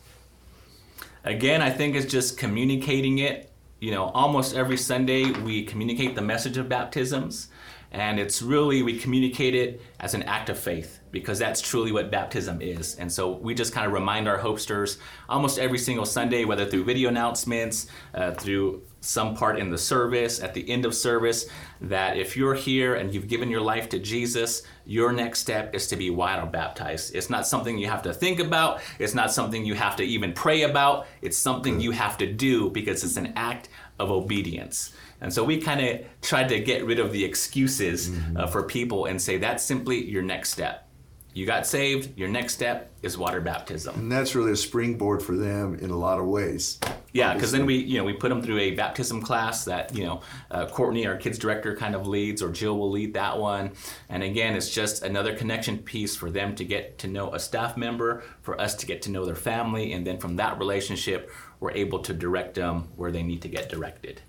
[1.23, 3.51] Again, I think it's just communicating it.
[3.79, 7.49] You know, almost every Sunday we communicate the message of baptisms,
[7.91, 12.11] and it's really we communicate it as an act of faith because that's truly what
[12.11, 12.95] baptism is.
[12.95, 14.97] And so we just kind of remind our hopesters
[15.29, 20.41] almost every single Sunday, whether through video announcements, uh, through some part in the service,
[20.41, 21.47] at the end of service,
[21.81, 25.87] that if you're here and you've given your life to Jesus, your next step is
[25.87, 27.15] to be water baptized.
[27.15, 30.33] It's not something you have to think about, it's not something you have to even
[30.33, 34.93] pray about, it's something you have to do because it's an act of obedience.
[35.21, 39.05] And so we kind of tried to get rid of the excuses uh, for people
[39.05, 40.87] and say that's simply your next step.
[41.35, 43.93] You got saved, your next step is water baptism.
[43.95, 46.79] And that's really a springboard for them in a lot of ways.
[47.11, 50.05] Yeah, because then we, you know, we put them through a baptism class that, you
[50.05, 53.73] know, uh, Courtney, our kids director, kind of leads, or Jill will lead that one.
[54.07, 57.75] And again, it's just another connection piece for them to get to know a staff
[57.75, 61.29] member, for us to get to know their family, and then from that relationship,
[61.59, 64.21] we're able to direct them where they need to get directed.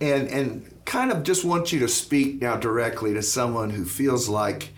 [0.00, 4.28] and and kind of just want you to speak now directly to someone who feels
[4.28, 4.70] like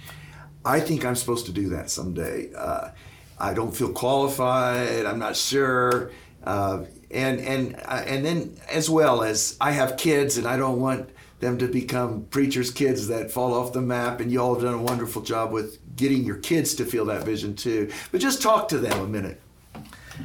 [0.64, 2.52] I think I'm supposed to do that someday.
[2.56, 2.90] Uh,
[3.38, 5.04] I don't feel qualified.
[5.06, 6.12] I'm not sure.
[6.44, 10.80] Uh, and and uh, and then as well as I have kids, and I don't
[10.80, 11.10] want
[11.40, 14.20] them to become preachers' kids that fall off the map.
[14.20, 17.24] And you all have done a wonderful job with getting your kids to feel that
[17.24, 17.90] vision too.
[18.10, 19.40] But just talk to them a minute.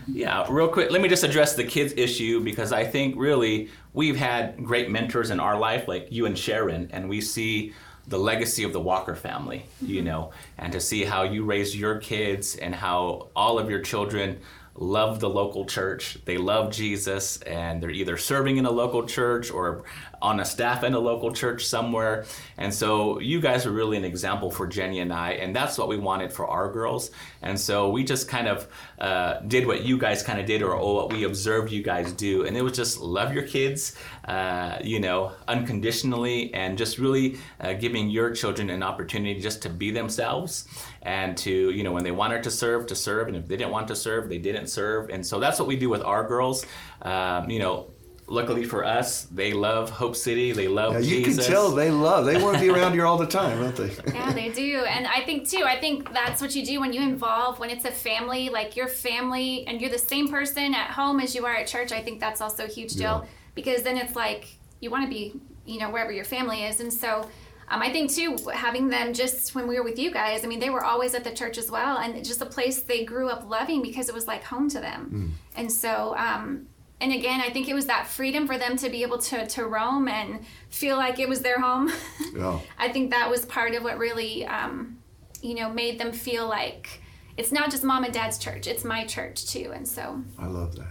[0.07, 4.17] Yeah, real quick, let me just address the kids issue because I think really we've
[4.17, 7.73] had great mentors in our life, like you and Sharon, and we see
[8.07, 10.05] the legacy of the Walker family, you mm-hmm.
[10.05, 14.39] know, and to see how you raise your kids and how all of your children
[14.75, 16.17] love the local church.
[16.25, 19.83] They love Jesus, and they're either serving in a local church or
[20.21, 22.25] on a staff in a local church somewhere.
[22.57, 25.87] And so you guys are really an example for Jenny and I, and that's what
[25.87, 27.11] we wanted for our girls.
[27.41, 28.67] And so we just kind of
[28.99, 32.11] uh, did what you guys kind of did, or, or, what we observed you guys
[32.13, 33.95] do, and it was just love your kids,
[34.25, 39.69] uh, you know, unconditionally, and just really uh, giving your children an opportunity just to
[39.69, 40.67] be themselves,
[41.03, 43.71] and to you know when they wanted to serve, to serve, and if they didn't
[43.71, 45.09] want to serve, they didn't serve.
[45.09, 46.65] And so that's what we do with our girls.
[47.03, 47.91] Um, you know,
[48.27, 50.51] luckily for us, they love Hope City.
[50.51, 51.45] They love yeah, you Jesus.
[51.45, 52.25] can tell they love.
[52.25, 53.91] They want to be around here all the time, don't they?
[54.13, 54.83] yeah, they do.
[54.85, 55.63] And I think too.
[55.65, 58.87] I think that's what you do when you involve when it's a family, like your
[58.87, 61.91] family, and you're the same person at home as you are at church.
[61.91, 63.29] I think that's also a huge deal yeah.
[63.55, 64.47] because then it's like
[64.81, 67.29] you want to be, you know, wherever your family is, and so.
[67.69, 70.61] Um, I think too, having them just when we were with you guys, I mean,
[70.61, 73.49] they were always at the church as well, and just a place they grew up
[73.49, 75.35] loving because it was like home to them.
[75.53, 75.59] Mm.
[75.59, 76.67] And so, um,
[76.99, 79.65] and again, I think it was that freedom for them to be able to, to
[79.65, 80.39] roam and
[80.69, 81.91] feel like it was their home.
[82.35, 82.59] Yeah.
[82.77, 84.99] I think that was part of what really, um,
[85.41, 87.01] you know, made them feel like
[87.35, 89.71] it's not just mom and dad's church, it's my church too.
[89.73, 90.87] And so I love that.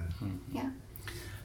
[0.52, 0.70] Yeah.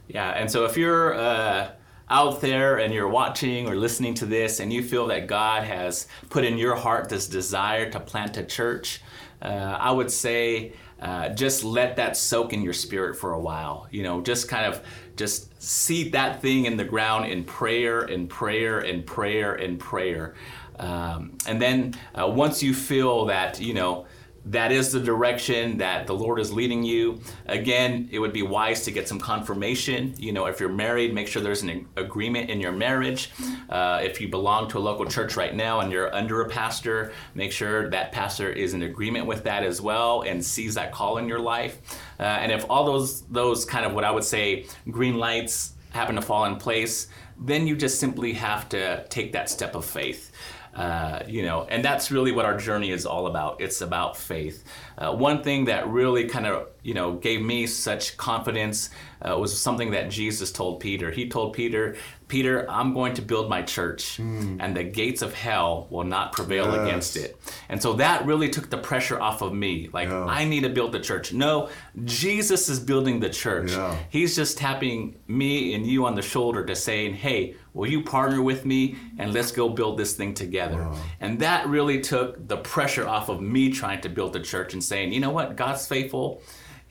[0.08, 0.30] Yeah.
[0.30, 1.70] And so if you're uh,
[2.10, 6.08] out there and you're watching or listening to this and you feel that God has
[6.30, 9.02] put in your heart this desire to plant a church,
[9.40, 13.88] uh, I would say, uh, just let that soak in your spirit for a while.
[13.90, 14.82] You know, just kind of
[15.16, 20.34] just seed that thing in the ground in prayer and prayer and prayer and prayer.
[20.78, 24.06] Um, and then uh, once you feel that, you know,
[24.46, 27.20] that is the direction that the Lord is leading you.
[27.46, 30.14] Again, it would be wise to get some confirmation.
[30.18, 33.30] You know, if you're married, make sure there's an agreement in your marriage.
[33.70, 37.12] Uh, if you belong to a local church right now and you're under a pastor,
[37.34, 41.18] make sure that pastor is in agreement with that as well and sees that call
[41.18, 41.78] in your life.
[42.18, 46.16] Uh, and if all those those kind of what I would say green lights happen
[46.16, 50.31] to fall in place, then you just simply have to take that step of faith.
[50.74, 53.60] Uh, you know, and that's really what our journey is all about.
[53.60, 54.64] It's about faith.
[54.96, 58.88] Uh, one thing that really kind of, you know, gave me such confidence
[59.20, 61.10] uh, was something that Jesus told Peter.
[61.10, 61.96] He told Peter,
[62.26, 64.56] Peter, I'm going to build my church, mm.
[64.60, 66.80] and the gates of hell will not prevail yes.
[66.80, 67.38] against it.
[67.68, 69.90] And so that really took the pressure off of me.
[69.92, 70.24] Like, yeah.
[70.24, 71.34] I need to build the church.
[71.34, 71.68] No,
[72.04, 73.72] Jesus is building the church.
[73.72, 73.94] Yeah.
[74.08, 78.42] He's just tapping me and you on the shoulder to saying, hey, will you partner
[78.42, 80.82] with me and let's go build this thing together?
[80.82, 80.96] Wow.
[81.20, 84.82] And that really took the pressure off of me trying to build the church and
[84.82, 86.42] saying, you know what, God's faithful.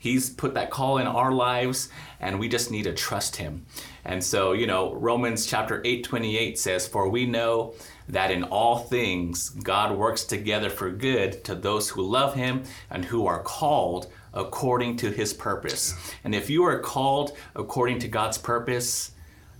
[0.02, 3.66] He's put that call in our lives, and we just need to trust Him.
[4.04, 7.74] And so, you know, Romans chapter 8 28 says, For we know
[8.08, 13.04] that in all things God works together for good to those who love Him and
[13.04, 15.94] who are called according to His purpose.
[16.24, 19.11] And if you are called according to God's purpose,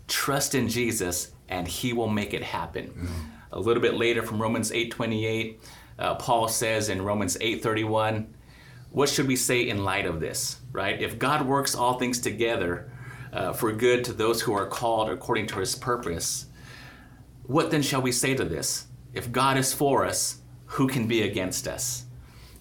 [0.08, 2.88] trust in Jesus and He will make it happen.
[2.88, 3.08] Mm.
[3.52, 5.60] A little bit later from Romans 8 28,
[5.98, 8.34] uh, Paul says in Romans 8 31,
[8.90, 11.00] what should we say in light of this, right?
[11.00, 12.92] If God works all things together
[13.32, 16.46] uh, for good to those who are called according to his purpose,
[17.44, 18.86] what then shall we say to this?
[19.14, 22.04] If God is for us, who can be against us?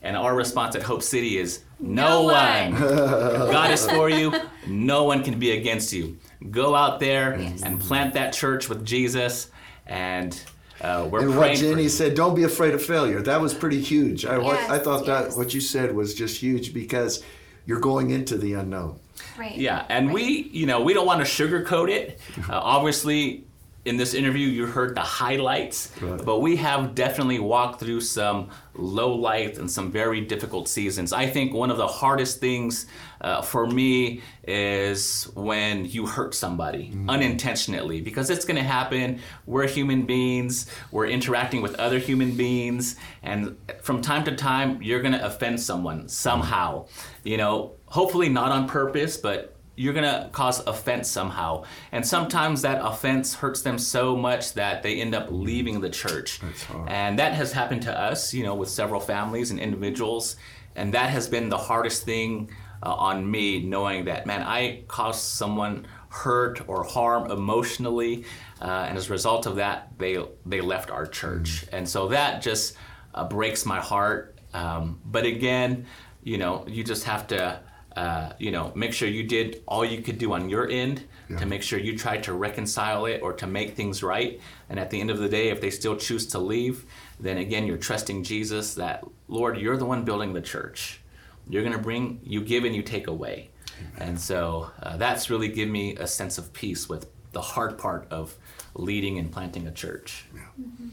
[0.02, 2.80] And our response at Hope City is no, no one.
[2.80, 4.34] God is for you,
[4.68, 6.18] no one can be against you.
[6.50, 7.62] Go out there yes.
[7.62, 9.52] and plant that church with Jesus
[9.86, 10.40] and
[10.82, 13.22] uh, we're and what Jenny said, don't be afraid of failure.
[13.22, 14.26] That was pretty huge.
[14.26, 15.34] I, yes, I thought yes.
[15.34, 17.24] that what you said was just huge because
[17.68, 19.00] you're going into the unknown.
[19.38, 19.56] Right.
[19.56, 20.16] Yeah, and right.
[20.16, 22.20] we, you know, we don't want to sugarcoat it.
[22.50, 23.46] Uh, obviously,
[23.84, 26.24] in this interview, you heard the highlights, right.
[26.24, 31.12] but we have definitely walked through some low light and some very difficult seasons.
[31.12, 32.86] I think one of the hardest things
[33.22, 37.10] uh, for me is when you hurt somebody mm.
[37.10, 39.20] unintentionally, because it's going to happen.
[39.48, 45.02] We're human beings, we're interacting with other human beings, and from time to time, you're
[45.02, 46.86] going to offend someone somehow.
[47.24, 51.64] You know, hopefully not on purpose, but you're going to cause offense somehow.
[51.92, 56.40] And sometimes that offense hurts them so much that they end up leaving the church.
[56.88, 60.36] And that has happened to us, you know, with several families and individuals.
[60.76, 62.52] And that has been the hardest thing
[62.84, 68.26] uh, on me, knowing that, man, I caused someone hurt or harm emotionally,
[68.62, 72.42] uh, and as a result of that, they they left our church, and so that
[72.42, 72.76] just
[73.14, 74.38] uh, breaks my heart.
[74.54, 75.86] Um, but again,
[76.24, 77.60] you know, you just have to.
[77.96, 81.38] Uh, you know, make sure you did all you could do on your end yeah.
[81.38, 84.40] to make sure you tried to reconcile it or to make things right.
[84.70, 86.86] And at the end of the day, if they still choose to leave,
[87.20, 91.02] then again, you're trusting Jesus that, Lord, you're the one building the church.
[91.50, 93.50] You're going to bring, you give and you take away.
[93.98, 98.08] And so uh, that's really given me a sense of peace with the hard part
[98.12, 98.38] of
[98.74, 100.26] leading and planting a church.
[100.34, 100.42] Yeah.
[100.62, 100.88] Mm-hmm.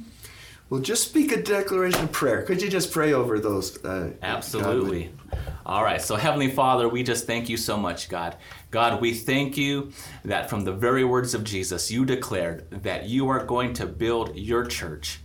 [0.71, 2.43] Well, just speak a declaration of prayer.
[2.43, 3.83] Could you just pray over those?
[3.83, 5.11] Uh, Absolutely.
[5.65, 6.01] All right.
[6.01, 8.37] So, Heavenly Father, we just thank you so much, God.
[8.71, 9.93] God, we thank you
[10.25, 14.37] that from the very words of Jesus, you declared that you are going to build
[14.37, 15.21] your church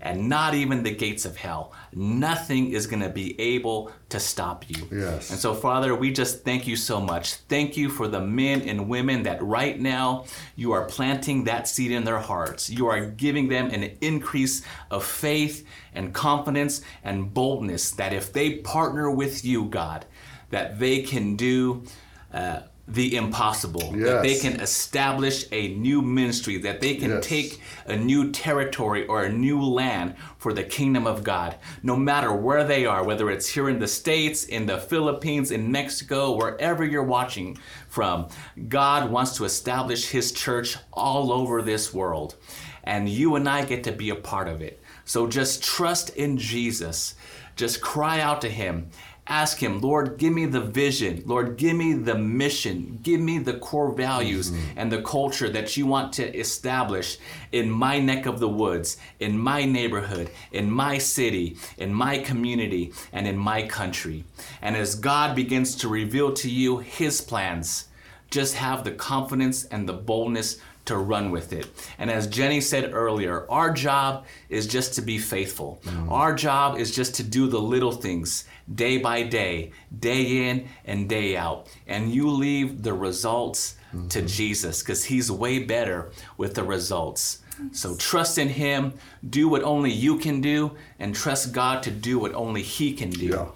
[0.00, 1.72] and not even the gates of hell.
[1.92, 4.88] Nothing is going to be able to stop you.
[4.90, 5.30] Yes.
[5.30, 7.34] And so, Father, we just thank you so much.
[7.34, 10.24] Thank you for the men and women that right now
[10.56, 12.70] you are planting that seed in their hearts.
[12.70, 18.56] You are giving them an increase of faith and confidence and boldness that if they
[18.56, 20.06] partner with you, God,
[20.50, 21.84] that they can do.
[22.32, 23.94] Uh, the impossible.
[23.94, 24.08] Yes.
[24.08, 27.26] That they can establish a new ministry, that they can yes.
[27.26, 31.56] take a new territory or a new land for the kingdom of God.
[31.82, 35.70] No matter where they are, whether it's here in the States, in the Philippines, in
[35.70, 37.58] Mexico, wherever you're watching
[37.88, 38.28] from,
[38.68, 42.36] God wants to establish His church all over this world.
[42.84, 44.82] And you and I get to be a part of it.
[45.04, 47.14] So just trust in Jesus.
[47.54, 48.90] Just cry out to Him
[49.28, 51.22] ask Him, Lord, give me the vision.
[51.26, 52.98] Lord, give me the mission.
[53.02, 54.78] Give me the core values mm-hmm.
[54.78, 57.18] and the culture that you want to establish
[57.52, 62.92] in my neck of the woods, in my neighborhood, in my city, in my community,
[63.12, 64.24] and in my country.
[64.62, 67.88] And as God begins to reveal to you His plans,
[68.30, 71.66] just have the confidence and the boldness to run with it.
[71.98, 75.80] And as Jenny said earlier, our job is just to be faithful.
[75.84, 76.10] Mm.
[76.10, 78.44] Our job is just to do the little things
[78.74, 81.68] day by day, day in and day out.
[81.86, 84.08] And you leave the results mm-hmm.
[84.08, 87.42] to Jesus because He's way better with the results.
[87.72, 88.94] So trust in Him,
[89.28, 93.10] do what only you can do, and trust God to do what only He can
[93.10, 93.26] do.
[93.26, 93.46] Yeah.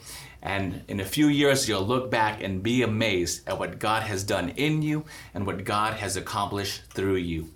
[0.43, 4.25] And in a few years, you'll look back and be amazed at what God has
[4.25, 5.05] done in you
[5.35, 7.51] and what God has accomplished through you.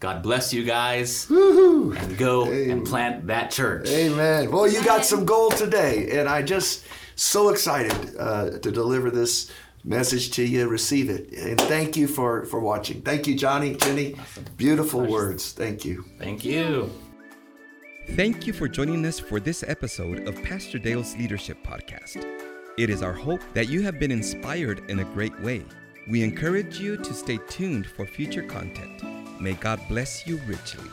[0.00, 1.92] God bless you guys Woo-hoo.
[1.92, 2.70] and go Amen.
[2.70, 3.86] and plant that church.
[3.88, 4.50] Amen.
[4.50, 6.86] Well, you got some gold today, and I just
[7.16, 9.50] so excited uh, to deliver this
[9.84, 10.68] message to you.
[10.68, 13.02] Receive it, and thank you for for watching.
[13.02, 14.14] Thank you, Johnny, Jenny.
[14.14, 14.44] Awesome.
[14.56, 15.52] Beautiful words.
[15.52, 16.06] Thank you.
[16.18, 16.90] Thank you.
[18.16, 22.24] Thank you for joining us for this episode of Pastor Dale's Leadership Podcast.
[22.78, 25.62] It is our hope that you have been inspired in a great way.
[26.08, 29.19] We encourage you to stay tuned for future content.
[29.40, 30.89] May God bless you richly.